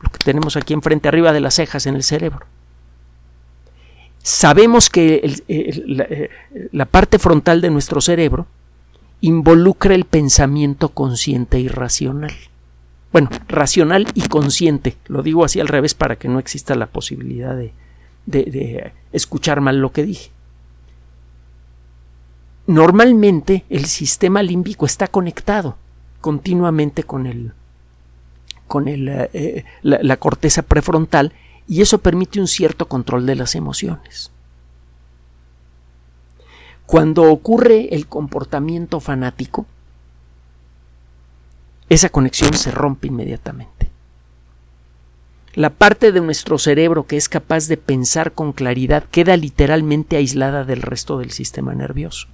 lo 0.00 0.10
que 0.10 0.18
tenemos 0.24 0.56
aquí 0.56 0.72
enfrente 0.72 1.08
arriba 1.08 1.32
de 1.32 1.40
las 1.40 1.54
cejas 1.54 1.86
en 1.86 1.94
el 1.94 2.02
cerebro. 2.02 2.46
Sabemos 4.22 4.90
que 4.90 5.40
eh, 5.48 6.30
la, 6.72 6.84
parte 6.86 7.18
frontal 7.18 7.60
de 7.60 7.70
nuestro 7.70 8.00
cerebro 8.00 8.46
involucra 9.22 9.94
el 9.94 10.04
pensamiento 10.04 10.90
consciente 10.90 11.58
y 11.58 11.68
racional. 11.68 12.32
Bueno, 13.12 13.28
racional 13.48 14.06
y 14.14 14.28
consciente. 14.28 14.96
Lo 15.06 15.22
digo 15.22 15.44
así 15.44 15.60
al 15.60 15.68
revés 15.68 15.94
para 15.94 16.16
que 16.16 16.28
no 16.28 16.38
exista 16.38 16.74
la 16.74 16.86
posibilidad 16.86 17.56
de 18.26 18.92
escuchar 19.12 19.60
mal 19.60 19.78
lo 19.78 19.90
que 19.90 20.04
dije 20.04 20.30
normalmente 22.70 23.64
el 23.68 23.86
sistema 23.86 24.44
límbico 24.44 24.86
está 24.86 25.08
conectado 25.08 25.76
continuamente 26.20 27.02
con 27.02 27.26
el 27.26 27.52
con 28.68 28.86
el, 28.86 29.08
eh, 29.08 29.30
eh, 29.32 29.64
la, 29.82 30.16
corteza 30.18 30.62
prefrontal 30.62 31.32
y 31.66 31.82
eso 31.82 31.98
permite 31.98 32.38
un 32.38 32.46
cierto 32.46 32.86
control 32.86 33.26
de 33.26 33.34
las 33.34 33.56
emociones. 33.56 34.30
Cuando 36.86 37.24
ocurre 37.24 37.92
el 37.96 38.06
comportamiento 38.06 39.00
fanático, 39.00 39.66
esa 41.90 42.08
conexión 42.08 42.54
se 42.54 42.70
rompe 42.70 43.08
inmediatamente. 43.08 43.90
La 45.54 45.68
parte 45.68 46.12
de 46.12 46.22
nuestro 46.22 46.56
cerebro 46.56 47.06
que 47.06 47.18
es 47.18 47.28
capaz 47.28 47.66
de 47.66 47.76
pensar 47.76 48.32
con 48.32 48.52
claridad 48.52 49.04
queda 49.10 49.36
literalmente 49.36 50.16
aislada 50.16 50.64
del 50.64 50.80
resto 50.80 51.18
del 51.18 51.32
sistema 51.32 51.74
nervioso 51.74 52.28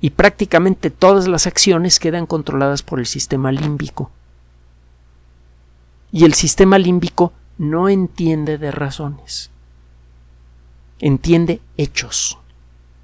y 0.00 0.10
prácticamente 0.10 0.90
todas 0.90 1.26
las 1.26 1.46
acciones 1.46 1.98
quedan 1.98 2.26
controladas 2.26 2.82
por 2.82 2.98
el 3.00 3.06
sistema 3.06 3.52
límbico. 3.52 4.10
Y 6.12 6.24
el 6.24 6.32
sistema 6.32 6.78
límbico 6.78 7.32
no 7.58 7.88
entiende 7.88 8.56
de 8.58 8.70
razones, 8.70 9.50
entiende 11.00 11.60
hechos, 11.76 12.38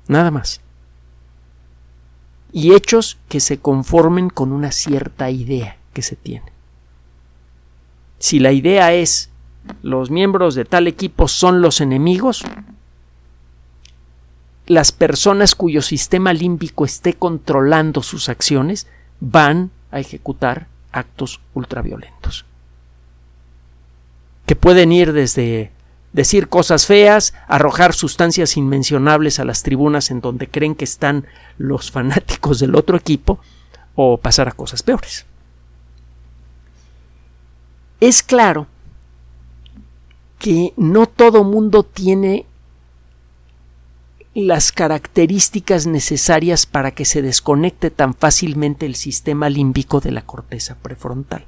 nada 0.09 0.31
más. 0.31 0.62
Y 2.53 2.75
hechos 2.75 3.19
que 3.29 3.41
se 3.41 3.59
conformen 3.59 4.29
con 4.29 4.53
una 4.53 4.73
cierta 4.73 5.31
idea 5.31 5.79
que 5.93 6.03
se 6.03 6.17
tiene. 6.17 6.53
Si 8.19 8.39
la 8.39 8.53
idea 8.53 8.93
es 8.93 9.31
los 9.83 10.11
miembros 10.11 10.55
de 10.55 10.65
tal 10.65 10.87
equipo 10.87 11.29
son 11.29 11.61
los 11.63 11.81
enemigos, 11.81 12.45
las 14.67 14.93
personas 14.93 15.55
cuyo 15.55 15.83
sistema 15.83 16.33
límbico 16.33 16.85
esté 16.85 17.15
controlando 17.15 18.03
sus 18.03 18.29
acciones 18.29 18.87
van 19.21 19.71
a 19.91 20.01
ejecutar 20.01 20.69
actos 20.93 21.41
ultraviolentos. 21.55 22.45
Que 24.47 24.57
pueden 24.57 24.93
ir 24.93 25.13
desde 25.13 25.73
decir 26.13 26.49
cosas 26.49 26.87
feas, 26.87 27.35
arrojar 27.49 27.95
sustancias 27.95 28.57
inmencionables 28.57 29.39
a 29.39 29.45
las 29.45 29.63
tribunas 29.63 30.11
en 30.11 30.21
donde 30.21 30.49
creen 30.49 30.75
que 30.75 30.85
están 30.85 31.27
los 31.59 31.91
fanáticos 31.91 32.59
del 32.59 32.75
otro 32.75 32.97
equipo, 32.97 33.41
o 33.95 34.17
pasar 34.19 34.49
a 34.49 34.53
cosas 34.53 34.83
peores. 34.83 35.27
Es 38.01 38.23
claro 38.23 38.67
que 40.39 40.73
no 40.77 41.07
todo 41.07 41.45
mundo 41.45 41.83
tiene 41.85 42.47
las 44.35 44.73
características 44.73 45.87
necesarias 45.87 46.65
para 46.67 46.93
que 46.93 47.05
se 47.05 47.23
desconecte 47.23 47.91
tan 47.91 48.15
fácilmente 48.15 48.87
el 48.87 48.97
sistema 48.97 49.51
límbico 49.51 50.01
de 50.01 50.11
la 50.11 50.23
corteza 50.23 50.77
prefrontal. 50.77 51.45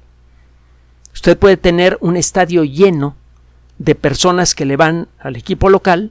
Usted 1.13 1.39
puede 1.39 1.57
tener 1.57 1.97
un 2.01 2.17
estadio 2.17 2.63
lleno 2.63 3.17
de 3.79 3.95
personas 3.95 4.55
que 4.55 4.65
le 4.65 4.77
van 4.77 5.09
al 5.19 5.37
equipo 5.37 5.69
local 5.69 6.11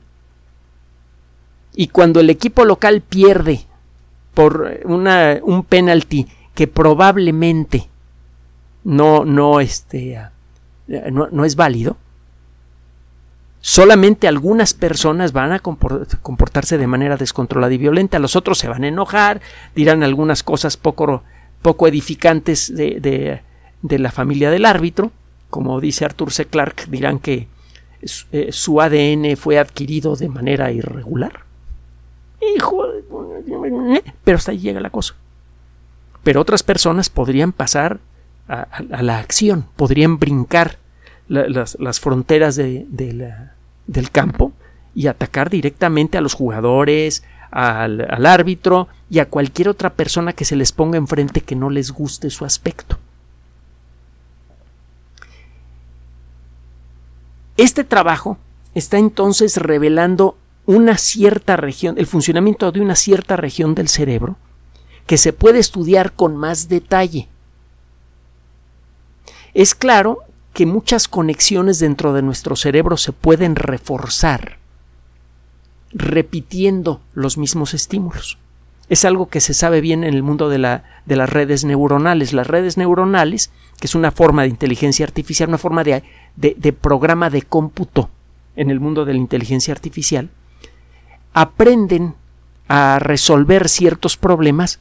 y 1.76 1.88
cuando 1.88 2.19
el 2.19 2.30
equipo 2.30 2.65
local 2.65 3.02
pierde 3.02 3.65
por 4.34 4.82
una, 4.86 5.39
un 5.43 5.63
penalti 5.63 6.28
que 6.54 6.67
probablemente 6.67 7.89
no, 8.84 9.26
no, 9.26 9.60
este, 9.60 10.19
no, 10.88 11.30
no 11.32 11.45
es 11.45 11.56
válido, 11.56 11.97
solamente 13.62 14.28
algunas 14.28 14.73
personas 14.73 15.32
van 15.32 15.54
a 15.54 15.60
comportarse 15.60 16.78
de 16.78 16.86
manera 16.86 17.15
descontrolada 17.15 17.73
y 17.73 17.78
violenta, 17.78 18.19
los 18.19 18.36
otros 18.36 18.60
se 18.60 18.67
van 18.67 18.84
a 18.84 18.89
enojar, 18.89 19.41
dirán 19.73 20.04
algunas 20.04 20.43
cosas 20.43 20.76
poco, 20.76 21.23
poco 21.62 21.88
edificantes 21.88 22.76
de, 22.76 23.41
de, 23.82 23.99
la 23.99 24.12
familia 24.12 24.52
del 24.52 24.65
árbitro, 24.65 25.12
como 25.49 25.80
dice 25.80 26.04
Arthur 26.04 26.34
C. 26.34 26.45
Clarke, 26.45 26.88
dirán 26.89 27.19
que 27.19 27.34
eh, 27.34 27.47
su 28.06 28.82
ADN 28.82 29.36
fue 29.38 29.60
adquirido 29.60 30.16
de 30.16 30.30
manera 30.30 30.72
irregular. 30.72 31.42
Hijo 32.56 32.86
Pero 34.24 34.38
hasta 34.38 34.52
ahí 34.52 34.60
llega 34.60 34.80
la 34.80 34.89
cosa. 34.89 35.16
Pero 36.24 36.42
otras 36.42 36.63
personas 36.63 37.10
podrían 37.10 37.52
pasar 37.52 38.00
a, 38.48 38.68
la 39.02 39.20
acción, 39.20 39.66
podrían 39.76 40.20
brincar 40.20 40.78
las, 41.28 42.00
fronteras 42.00 42.56
de, 42.56 42.86
del 42.89 44.12
campo 44.12 44.54
y 44.96 45.08
atacar 45.08 45.50
directamente 45.50 46.18
a 46.18 46.22
los 46.22 46.34
jugadores, 46.34 47.24
al, 47.54 48.26
árbitro 48.26 48.88
y 49.10 49.20
a 49.20 49.30
cualquier 49.30 49.70
otra 49.70 49.94
persona 49.94 50.34
que 50.34 50.46
se 50.46 50.56
les 50.56 50.72
ponga 50.72 50.98
enfrente 50.98 51.42
que 51.42 51.56
no 51.56 51.70
les 51.70 51.92
guste 51.92 52.30
su 52.30 52.46
aspecto. 52.46 52.98
Este 57.58 57.84
trabajo 57.84 58.38
está 58.74 58.98
entonces 58.98 59.58
revelando 59.58 60.38
una 60.66 60.98
cierta 60.98 61.56
región, 61.56 61.96
el 61.98 62.08
funcionamiento 62.08 62.72
de 62.72 62.82
una 62.82 62.96
cierta 62.96 63.36
región 63.36 63.76
del 63.76 63.89
cerebro 63.89 64.38
que 65.06 65.18
se 65.18 65.34
puede 65.34 65.60
estudiar 65.60 66.13
con 66.13 66.38
más 66.38 66.70
detalle. 66.70 67.28
Es 69.54 69.76
claro 69.76 70.20
que 70.54 70.66
muchas 70.66 71.08
conexiones 71.08 71.80
dentro 71.80 72.13
de 72.13 72.22
nuestro 72.22 72.56
cerebro 72.56 72.98
se 72.98 73.12
pueden 73.12 73.56
reforzar 73.56 74.60
repitiendo 75.92 77.02
los 77.13 77.38
mismos 77.38 77.74
estímulos. 77.74 78.38
Es 78.89 79.06
algo 79.06 79.28
que 79.28 79.39
se 79.39 79.54
sabe 79.54 79.80
bien 79.80 80.04
en 80.04 80.13
el 80.13 80.24
mundo 80.24 80.50
de, 80.50 80.58
la, 80.58 80.84
de 81.06 81.16
las 81.16 81.30
redes 81.30 81.63
neuronales. 81.63 82.34
Las 82.34 82.48
redes 82.48 82.78
neuronales, 82.78 83.52
que 83.80 83.88
es 83.88 83.96
una 83.96 84.12
forma 84.12 84.44
de 84.44 84.50
inteligencia 84.50 85.06
artificial, 85.06 85.50
una 85.50 85.58
forma 85.58 85.84
de, 85.84 86.04
de 86.36 86.74
programa 86.74 87.30
de 87.30 87.43
cómputo 87.43 88.10
en 88.56 88.69
el 88.69 88.80
mundo 88.80 89.06
de 89.06 89.13
la 89.13 89.19
inteligencia 89.19 89.74
artificial, 89.74 90.30
aprenden 91.34 92.15
a 92.67 93.00
resolver 93.00 93.69
ciertos 93.69 94.17
problemas 94.17 94.80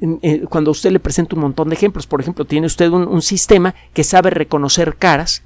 eh, 0.00 0.44
cuando 0.48 0.70
usted 0.70 0.90
le 0.90 1.00
presenta 1.00 1.36
un 1.36 1.42
montón 1.42 1.68
de 1.68 1.74
ejemplos. 1.74 2.06
Por 2.06 2.20
ejemplo, 2.20 2.44
tiene 2.44 2.66
usted 2.66 2.88
un, 2.90 3.22
sistema 3.22 3.74
que 3.92 4.04
sabe 4.04 4.30
reconocer 4.30 4.96
caras 4.96 5.42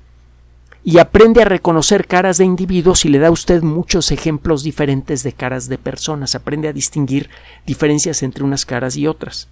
y 0.84 0.98
aprende 0.98 1.42
a 1.42 1.46
reconocer 1.46 2.06
caras 2.06 2.38
de 2.38 2.44
individuos 2.44 3.04
y 3.04 3.08
le 3.08 3.18
da 3.18 3.28
a 3.28 3.32
usted 3.32 3.62
muchos 3.62 4.12
ejemplos 4.12 4.62
diferentes 4.62 5.22
de 5.22 5.32
caras 5.32 5.68
de 5.68 5.78
personas. 5.78 6.34
Aprende 6.34 6.68
a 6.68 6.72
distinguir 6.72 7.28
diferencias 7.66 8.22
entre 8.22 8.44
unas 8.44 8.64
caras 8.64 8.96
y 8.96 9.06
otras. 9.06 9.48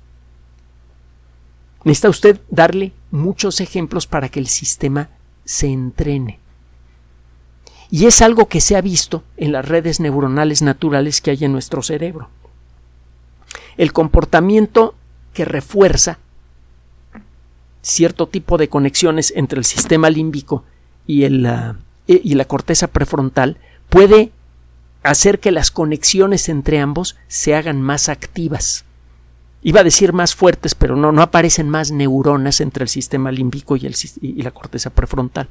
Necesita 1.83 2.09
usted 2.09 2.41
darle 2.49 2.93
muchos 3.11 3.61
ejemplos 3.61 4.07
para 4.07 4.31
que 4.31 4.41
el 4.41 4.47
sistema 4.47 5.11
se 5.45 5.69
entrene. 5.69 6.41
Y 7.91 8.07
es 8.07 8.23
algo 8.23 8.49
que 8.49 8.61
se 8.61 8.77
ha 8.77 8.81
visto 8.81 9.23
en 9.37 9.53
las 9.53 9.67
redes 9.67 10.01
neuronales 10.01 10.63
naturales 10.63 11.21
que 11.21 11.31
hay 11.31 11.45
en 11.45 11.53
nuestro 11.53 11.83
cerebro 11.83 12.29
el 13.77 13.93
comportamiento 13.93 14.95
que 15.33 15.45
refuerza 15.45 16.19
cierto 17.83 18.29
tipo 18.29 18.57
de 18.57 18.69
conexiones 18.69 19.33
entre 19.37 19.59
el 19.59 19.65
sistema 19.65 20.11
límbico 20.11 20.65
y, 21.07 21.25
ah, 21.47 21.77
y 22.07 22.35
la 22.35 22.45
corteza 22.47 22.89
prefrontal 22.89 23.59
puede 23.91 24.33
hacer 25.03 25.39
que 25.39 25.51
las 25.51 25.71
conexiones 25.71 26.49
entre 26.49 26.79
ambos 26.79 27.17
se 27.29 27.55
hagan 27.55 27.83
más 27.83 28.09
activas. 28.09 28.85
Iba 29.65 29.81
a 29.81 29.85
decir 29.85 30.13
más 30.13 30.37
fuertes, 30.37 30.77
pero 30.77 30.95
no, 30.95 31.11
no 31.11 31.23
aparecen 31.23 31.69
más 31.69 31.91
neuronas 31.91 32.61
entre 32.61 32.85
el 32.85 32.89
sistema 32.89 33.33
límbico 33.33 33.75
y, 33.75 33.87
el, 33.87 33.97
y 34.21 34.43
la 34.43 34.53
corteza 34.53 34.91
prefrontal. 34.91 35.49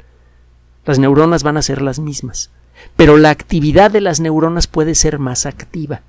Las 0.86 0.99
neuronas 0.99 1.43
van 1.43 1.58
a 1.58 1.62
ser 1.62 1.82
las 1.82 1.99
mismas, 1.99 2.49
pero 2.95 3.17
la 3.17 3.32
actividad 3.32 3.91
de 3.91 3.99
las 3.99 4.21
neuronas 4.21 4.67
puede 4.67 4.95
ser 4.95 5.19
más 5.19 5.45
activa 5.45 6.04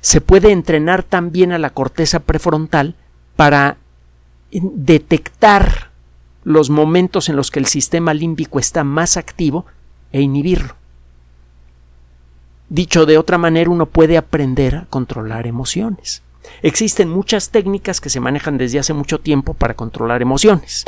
se 0.00 0.20
puede 0.20 0.52
entrenar 0.52 1.02
también 1.02 1.52
a 1.52 1.58
la 1.58 1.70
corteza 1.70 2.20
prefrontal 2.20 2.94
para 3.36 3.76
detectar 4.50 5.90
los 6.44 6.70
momentos 6.70 7.28
en 7.28 7.36
los 7.36 7.50
que 7.50 7.58
el 7.58 7.66
sistema 7.66 8.14
límbico 8.14 8.58
está 8.58 8.84
más 8.84 9.16
activo 9.16 9.66
e 10.12 10.20
inhibirlo. 10.20 10.74
Dicho 12.70 13.06
de 13.06 13.18
otra 13.18 13.38
manera, 13.38 13.70
uno 13.70 13.86
puede 13.86 14.16
aprender 14.16 14.76
a 14.76 14.86
controlar 14.86 15.46
emociones. 15.46 16.22
Existen 16.62 17.08
muchas 17.08 17.50
técnicas 17.50 18.00
que 18.00 18.10
se 18.10 18.20
manejan 18.20 18.58
desde 18.58 18.78
hace 18.78 18.92
mucho 18.92 19.18
tiempo 19.18 19.54
para 19.54 19.74
controlar 19.74 20.22
emociones. 20.22 20.84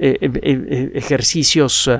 Eh, 0.00 0.16
eh, 0.20 0.30
eh, 0.42 0.92
ejercicios 0.94 1.90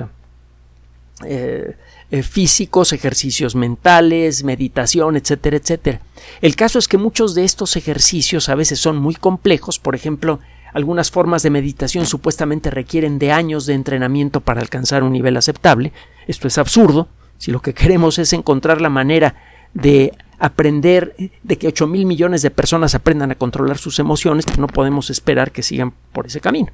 físicos, 2.23 2.93
ejercicios 2.93 3.53
mentales, 3.53 4.43
meditación, 4.45 5.17
etcétera, 5.17 5.57
etcétera. 5.57 6.01
El 6.41 6.55
caso 6.55 6.79
es 6.79 6.87
que 6.87 6.97
muchos 6.97 7.35
de 7.35 7.43
estos 7.43 7.75
ejercicios 7.75 8.47
a 8.47 8.55
veces 8.55 8.79
son 8.79 8.97
muy 8.97 9.15
complejos, 9.15 9.79
por 9.79 9.95
ejemplo, 9.95 10.39
algunas 10.73 11.11
formas 11.11 11.43
de 11.43 11.49
meditación 11.49 12.05
supuestamente 12.05 12.71
requieren 12.71 13.19
de 13.19 13.31
años 13.31 13.65
de 13.65 13.73
entrenamiento 13.73 14.41
para 14.41 14.61
alcanzar 14.61 15.03
un 15.03 15.11
nivel 15.11 15.35
aceptable. 15.35 15.91
Esto 16.27 16.47
es 16.47 16.57
absurdo. 16.57 17.09
Si 17.37 17.51
lo 17.51 17.61
que 17.61 17.73
queremos 17.73 18.17
es 18.19 18.33
encontrar 18.33 18.79
la 18.79 18.89
manera 18.89 19.35
de 19.73 20.13
aprender, 20.39 21.15
de 21.43 21.57
que 21.57 21.67
8 21.67 21.87
mil 21.87 22.05
millones 22.05 22.41
de 22.41 22.51
personas 22.51 22.95
aprendan 22.95 23.31
a 23.31 23.35
controlar 23.35 23.77
sus 23.77 23.99
emociones, 23.99 24.45
pues 24.45 24.57
no 24.57 24.67
podemos 24.67 25.09
esperar 25.09 25.51
que 25.51 25.63
sigan 25.63 25.93
por 26.13 26.27
ese 26.27 26.39
camino. 26.39 26.71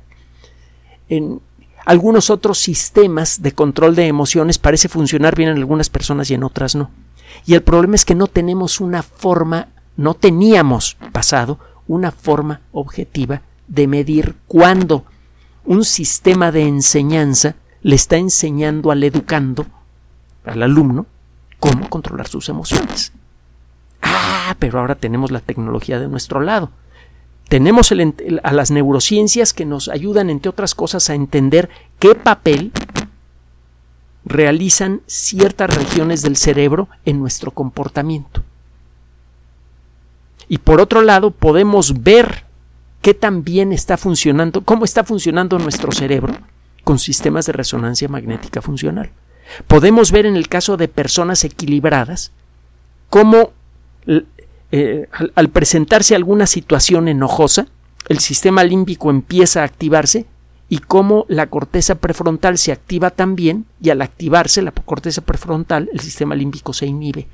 En, 1.10 1.42
algunos 1.86 2.32
otros 2.32 2.58
sistemas 2.58 3.44
de 3.44 3.52
control 3.52 3.96
de 3.96 4.08
emociones 4.08 4.58
parece 4.58 4.90
funcionar 4.90 5.36
bien 5.36 5.50
en 5.50 5.58
algunas 5.58 5.90
personas 5.90 6.30
y 6.32 6.34
en 6.34 6.44
otras 6.44 6.76
no. 6.76 6.90
Y 7.46 7.54
el 7.54 7.62
problema 7.62 7.96
es 7.96 8.06
que 8.06 8.16
no 8.16 8.28
tenemos 8.28 8.82
una 8.82 9.04
forma, 9.04 9.68
no 9.96 10.16
teníamos 10.16 10.98
pasado 11.12 11.60
una 11.88 12.12
forma 12.12 12.62
objetiva 12.72 13.44
de 13.68 13.88
medir 13.88 14.36
cuándo 14.48 15.06
un 15.64 15.86
sistema 15.86 16.52
de 16.52 16.64
enseñanza 16.64 17.56
le 17.84 17.96
está 17.96 18.18
enseñando 18.18 18.90
al 18.90 19.04
educando, 19.04 19.68
al 20.44 20.64
alumno, 20.64 21.06
cómo 21.70 21.90
controlar 21.90 22.28
sus 22.28 22.50
emociones. 22.50 23.12
Ah, 24.02 24.56
pero 24.60 24.80
ahora 24.80 24.96
tenemos 24.96 25.32
la 25.32 25.40
tecnología 25.40 26.00
de 26.00 26.08
nuestro 26.08 26.42
lado 26.42 26.70
tenemos 27.48 27.92
a 27.92 28.54
las 28.54 28.72
neurociencias 28.72 29.54
que 29.54 29.66
nos 29.66 29.88
ayudan, 29.88 30.30
entre 30.30 30.50
otras 30.50 30.74
cosas, 30.74 31.10
a 31.10 31.16
entender 31.16 31.70
qué 32.00 32.16
papel 32.16 32.72
realizan 34.26 35.02
ciertas 35.06 35.76
regiones 35.76 36.24
del 36.24 36.38
cerebro 36.38 36.88
en 37.06 37.20
nuestro 37.20 37.52
comportamiento. 37.52 38.42
Y 40.48 40.58
por 40.60 40.82
otro 40.82 41.02
lado, 41.02 41.32
podemos 41.32 42.02
ver 42.02 42.46
qué 43.02 43.14
también 43.14 43.72
está 43.72 43.98
funcionando, 43.98 44.62
cómo 44.62 44.84
está 44.84 45.04
funcionando 45.04 45.60
nuestro 45.60 45.92
cerebro 45.92 46.34
con 46.84 46.98
sistemas 46.98 47.46
de 47.46 47.54
resonancia 47.54 48.08
magnética 48.08 48.62
funcional. 48.62 49.12
Podemos 49.68 50.12
ver 50.12 50.26
en 50.26 50.36
el 50.36 50.48
caso 50.48 50.78
de 50.78 50.88
personas 50.88 51.44
equilibradas 51.44 52.32
cómo 53.10 53.52
eh, 54.72 55.08
al, 55.36 55.50
presentarse 55.50 56.16
alguna 56.16 56.48
situación 56.48 57.08
enojosa, 57.08 57.68
el 58.10 58.20
sistema 58.20 58.64
límbico 58.64 59.10
empieza 59.10 59.62
a 59.62 59.66
activarse 59.66 60.26
y 60.68 60.80
cómo 60.80 61.26
la 61.30 61.48
corteza 61.48 61.96
prefrontal 61.96 62.58
se 62.58 62.72
activa 62.72 63.12
también 63.12 63.66
y 63.82 63.92
al 63.92 64.02
activarse 64.02 64.62
la 64.62 64.72
corteza 64.72 65.22
prefrontal 65.22 65.90
el 65.94 66.00
sistema 66.00 66.36
límbico 66.36 66.74
se 66.74 66.88
inhibe. 66.88 67.28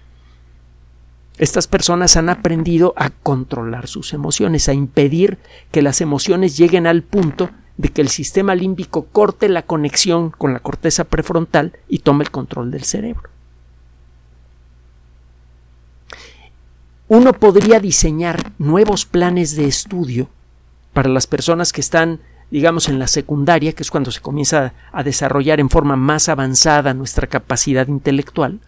Estas 1.37 1.67
personas 1.67 2.17
han 2.17 2.29
aprendido 2.29 2.93
a 2.97 3.09
controlar 3.09 3.87
sus 3.87 4.13
emociones, 4.13 4.69
a 4.69 4.73
impedir 4.73 5.39
que 5.71 5.81
las 5.81 6.01
emociones 6.01 6.57
lleguen 6.57 6.85
al 6.85 7.01
punto 7.01 7.49
de 7.81 7.89
que 7.89 8.01
el 8.01 8.09
sistema 8.09 8.55
límbico 8.55 9.05
corte 9.05 9.49
la 9.49 9.63
conexión 9.63 10.29
con 10.29 10.53
la 10.53 10.59
corteza 10.59 11.03
prefrontal 11.03 11.73
y 11.89 11.99
tome 11.99 12.23
el 12.23 12.31
control 12.31 12.71
del 12.71 12.83
cerebro. 12.83 13.29
uno 17.11 17.33
podría 17.33 17.81
diseñar 17.81 18.53
nuevos 18.57 19.05
planes 19.05 19.57
de 19.57 19.65
estudio 19.65 20.29
para 20.93 21.09
las 21.09 21.27
personas 21.27 21.73
que 21.73 21.81
están 21.81 22.21
digamos 22.51 22.87
en 22.87 22.99
la 22.99 23.07
secundaria, 23.07 23.73
que 23.73 23.83
es 23.83 23.91
cuando 23.91 24.11
se 24.11 24.21
comienza 24.21 24.73
a 24.93 25.03
desarrollar 25.03 25.59
en 25.59 25.69
forma 25.69 25.97
más 25.97 26.29
avanzada 26.29 26.93
nuestra 26.93 27.27
capacidad 27.27 27.87
intelectual, 27.87 28.61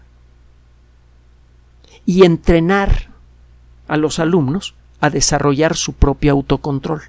y 2.06 2.26
entrenar 2.26 3.12
a 3.88 3.96
los 3.96 4.20
alumnos 4.20 4.76
a 5.00 5.10
desarrollar 5.10 5.78
su 5.78 5.94
propio 5.94 6.34
autocontrol. 6.34 7.04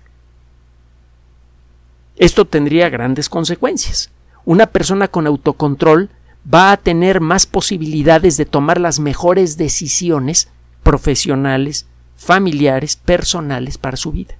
Esto 2.16 2.44
tendría 2.44 2.88
grandes 2.90 3.28
consecuencias. 3.28 4.10
Una 4.44 4.66
persona 4.66 5.08
con 5.08 5.26
autocontrol 5.26 6.10
va 6.52 6.72
a 6.72 6.76
tener 6.76 7.20
más 7.20 7.46
posibilidades 7.46 8.36
de 8.36 8.46
tomar 8.46 8.80
las 8.80 9.00
mejores 9.00 9.56
decisiones 9.56 10.48
profesionales, 10.82 11.86
familiares, 12.16 12.96
personales 12.96 13.78
para 13.78 13.96
su 13.96 14.12
vida. 14.12 14.34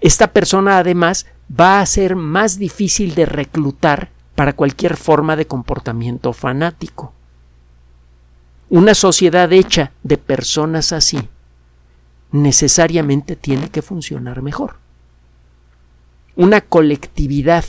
Esta 0.00 0.32
persona 0.32 0.78
además 0.78 1.26
va 1.48 1.80
a 1.80 1.86
ser 1.86 2.16
más 2.16 2.58
difícil 2.58 3.14
de 3.14 3.26
reclutar 3.26 4.10
para 4.34 4.54
cualquier 4.54 4.96
forma 4.96 5.36
de 5.36 5.46
comportamiento 5.46 6.32
fanático. 6.32 7.12
Una 8.70 8.94
sociedad 8.94 9.52
hecha 9.52 9.92
de 10.02 10.18
personas 10.18 10.92
así 10.92 11.28
necesariamente 12.32 13.36
tiene 13.36 13.68
que 13.70 13.82
funcionar 13.82 14.42
mejor. 14.42 14.83
Una 16.36 16.60
colectividad 16.60 17.64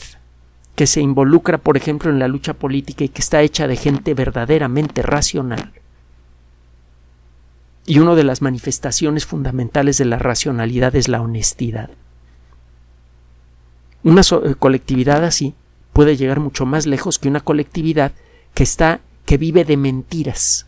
que 0.76 0.88
se 0.88 1.02
involucra, 1.02 1.58
por 1.58 1.78
ejemplo, 1.78 2.12
en 2.12 2.20
la 2.20 2.28
lucha 2.28 2.54
política 2.54 3.04
y 3.04 3.10
que 3.10 3.22
está 3.22 3.42
hecha 3.42 3.68
de 3.68 3.78
gente 3.78 4.14
verdaderamente 4.14 5.02
racional. 5.02 5.72
Y 7.86 8.00
una 8.00 8.16
de 8.16 8.24
las 8.24 8.42
manifestaciones 8.42 9.26
fundamentales 9.26 9.98
de 9.98 10.06
la 10.06 10.18
racionalidad 10.18 10.96
es 10.96 11.08
la 11.08 11.22
honestidad. 11.22 11.92
Una 14.04 14.22
eh, 14.22 14.56
colectividad 14.58 15.24
así 15.24 15.54
puede 15.94 16.18
llegar 16.18 16.40
mucho 16.40 16.66
más 16.66 16.86
lejos 16.86 17.20
que 17.20 17.30
una 17.30 17.40
colectividad 17.40 18.12
que 18.54 18.64
está 18.64 19.00
que 19.26 19.38
vive 19.38 19.64
de 19.64 19.78
mentiras. 19.78 20.68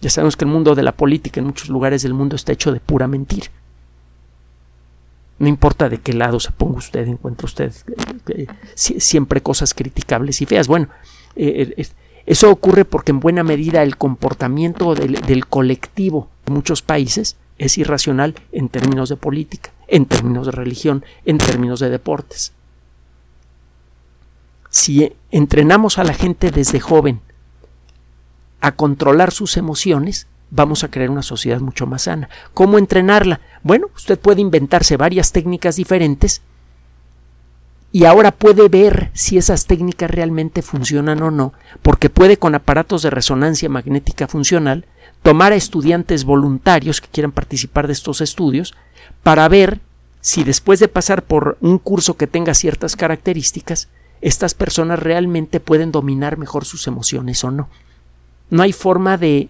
Ya 0.00 0.10
sabemos 0.10 0.36
que 0.36 0.44
el 0.44 0.50
mundo 0.50 0.74
de 0.74 0.82
la 0.82 0.92
política 0.92 1.40
en 1.40 1.46
muchos 1.46 1.68
lugares 1.68 2.02
del 2.02 2.14
mundo 2.14 2.36
está 2.36 2.52
hecho 2.52 2.72
de 2.72 2.80
pura 2.80 3.06
mentira. 3.06 3.46
No 5.38 5.48
importa 5.48 5.88
de 5.88 5.98
qué 5.98 6.12
lado 6.14 6.40
se 6.40 6.50
ponga 6.50 6.78
usted, 6.78 7.06
encuentra 7.06 7.44
usted 7.44 7.72
eh, 8.28 8.46
eh, 8.46 8.46
siempre 8.74 9.42
cosas 9.42 9.74
criticables 9.74 10.40
y 10.40 10.46
feas. 10.46 10.66
Bueno, 10.66 10.88
eh, 11.34 11.86
eso 12.24 12.50
ocurre 12.50 12.84
porque 12.84 13.12
en 13.12 13.20
buena 13.20 13.44
medida 13.44 13.82
el 13.82 13.96
comportamiento 13.96 14.94
del, 14.94 15.46
colectivo 15.46 16.28
en 16.46 16.54
muchos 16.54 16.82
países 16.82 17.36
es 17.58 17.76
irracional 17.76 18.34
en 18.52 18.68
términos 18.68 19.10
de 19.10 19.16
política, 19.16 19.70
en 19.88 20.06
términos 20.06 20.46
de 20.46 20.52
religión, 20.52 21.04
en 21.24 21.38
términos 21.38 21.80
de 21.80 21.90
deportes. 21.90 22.52
Si 24.70 25.12
entrenamos 25.30 25.98
a 25.98 26.04
la 26.04 26.14
gente 26.14 26.50
desde 26.50 26.80
joven 26.80 27.20
a 28.60 28.72
controlar 28.72 29.30
sus 29.30 29.56
emociones, 29.56 30.26
vamos 30.50 30.84
a 30.84 30.90
crear 30.90 31.10
una 31.10 31.22
sociedad 31.22 31.60
mucho 31.60 31.86
más 31.86 32.02
sana. 32.02 32.28
¿Cómo 32.54 32.78
entrenarla? 32.78 33.40
Bueno, 33.62 33.88
usted 33.96 34.18
puede 34.18 34.40
inventarse 34.40 34.96
varias 34.96 35.32
técnicas 35.32 35.76
diferentes 35.76 36.42
y 37.92 38.04
ahora 38.04 38.30
puede 38.30 38.68
ver 38.68 39.10
si 39.14 39.38
esas 39.38 39.66
técnicas 39.66 40.10
realmente 40.10 40.62
funcionan 40.62 41.22
o 41.22 41.30
no, 41.30 41.52
porque 41.82 42.10
puede 42.10 42.36
con 42.36 42.54
aparatos 42.54 43.02
de 43.02 43.10
resonancia 43.10 43.68
magnética 43.68 44.28
funcional 44.28 44.84
tomar 45.22 45.52
a 45.52 45.56
estudiantes 45.56 46.24
voluntarios 46.24 47.00
que 47.00 47.08
quieran 47.08 47.32
participar 47.32 47.86
de 47.86 47.94
estos 47.94 48.20
estudios 48.20 48.74
para 49.22 49.48
ver 49.48 49.80
si 50.20 50.44
después 50.44 50.78
de 50.78 50.88
pasar 50.88 51.22
por 51.22 51.56
un 51.60 51.78
curso 51.78 52.16
que 52.16 52.26
tenga 52.26 52.54
ciertas 52.54 52.96
características, 52.96 53.88
estas 54.20 54.54
personas 54.54 54.98
realmente 54.98 55.60
pueden 55.60 55.92
dominar 55.92 56.36
mejor 56.36 56.64
sus 56.64 56.86
emociones 56.86 57.44
o 57.44 57.50
no. 57.50 57.68
No 58.50 58.62
hay 58.62 58.72
forma 58.72 59.16
de 59.16 59.48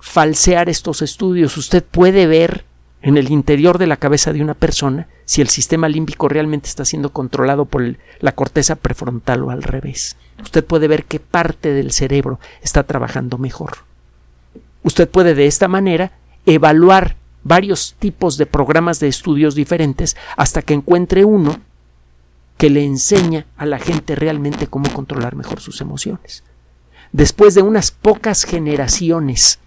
falsear 0.00 0.68
estos 0.68 1.02
estudios. 1.02 1.56
Usted 1.56 1.84
puede 1.84 2.26
ver 2.26 2.64
en 3.02 3.16
el 3.16 3.30
interior 3.30 3.78
de 3.78 3.86
la 3.86 3.96
cabeza 3.96 4.32
de 4.32 4.42
una 4.42 4.54
persona 4.54 5.08
si 5.24 5.40
el 5.40 5.48
sistema 5.48 5.88
límbico 5.88 6.28
realmente 6.28 6.68
está 6.68 6.84
siendo 6.84 7.10
controlado 7.10 7.64
por 7.64 7.96
la 8.20 8.32
corteza 8.32 8.76
prefrontal 8.76 9.42
o 9.42 9.50
al 9.50 9.62
revés. 9.62 10.16
Usted 10.42 10.64
puede 10.64 10.88
ver 10.88 11.04
qué 11.04 11.20
parte 11.20 11.72
del 11.72 11.92
cerebro 11.92 12.40
está 12.62 12.82
trabajando 12.82 13.38
mejor. 13.38 13.78
Usted 14.82 15.08
puede 15.08 15.34
de 15.34 15.46
esta 15.46 15.68
manera 15.68 16.12
evaluar 16.46 17.16
varios 17.42 17.94
tipos 17.98 18.38
de 18.38 18.46
programas 18.46 18.98
de 18.98 19.08
estudios 19.08 19.54
diferentes 19.54 20.16
hasta 20.36 20.62
que 20.62 20.74
encuentre 20.74 21.24
uno 21.24 21.60
que 22.58 22.70
le 22.70 22.84
enseña 22.84 23.46
a 23.56 23.66
la 23.66 23.78
gente 23.78 24.14
realmente 24.16 24.66
cómo 24.66 24.92
controlar 24.92 25.36
mejor 25.36 25.60
sus 25.60 25.80
emociones. 25.80 26.42
Después 27.12 27.54
de 27.54 27.62
unas 27.62 27.90
pocas 27.90 28.44
generaciones 28.44 29.58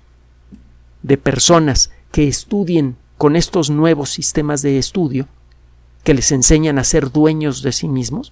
de 1.03 1.17
personas 1.17 1.91
que 2.11 2.27
estudien 2.27 2.97
con 3.17 3.35
estos 3.35 3.69
nuevos 3.69 4.09
sistemas 4.09 4.61
de 4.61 4.77
estudio, 4.77 5.27
que 6.03 6.13
les 6.13 6.31
enseñan 6.31 6.79
a 6.79 6.83
ser 6.83 7.11
dueños 7.11 7.61
de 7.61 7.71
sí 7.71 7.87
mismos, 7.87 8.31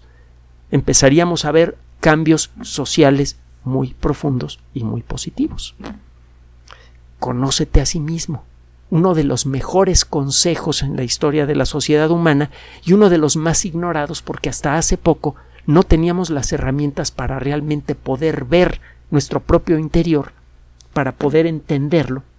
empezaríamos 0.72 1.46
a 1.46 1.52
ver 1.52 1.78
cambios 2.00 2.52
sociales 2.62 3.38
muy 3.64 3.94
profundos 3.94 4.60
y 4.74 4.84
muy 4.84 5.02
positivos. 5.02 5.76
Conócete 7.20 7.82
a 7.82 7.86
sí 7.86 8.00
mismo, 8.00 8.44
uno 8.90 9.14
de 9.14 9.24
los 9.24 9.46
mejores 9.46 10.06
consejos 10.06 10.84
en 10.84 10.96
la 10.96 11.04
historia 11.04 11.46
de 11.46 11.56
la 11.56 11.66
sociedad 11.66 12.10
humana 12.10 12.52
y 12.86 12.94
uno 12.94 13.10
de 13.10 13.18
los 13.18 13.36
más 13.36 13.66
ignorados 13.66 14.22
porque 14.22 14.50
hasta 14.50 14.78
hace 14.78 14.98
poco 14.98 15.36
no 15.66 15.84
teníamos 15.84 16.30
las 16.30 16.54
herramientas 16.54 17.12
para 17.12 17.40
realmente 17.40 17.96
poder 17.96 18.46
ver 18.46 18.80
nuestro 19.12 19.42
propio 19.42 19.78
interior, 19.78 20.32
para 20.94 21.12
poder 21.12 21.46
entenderlo 21.46 22.24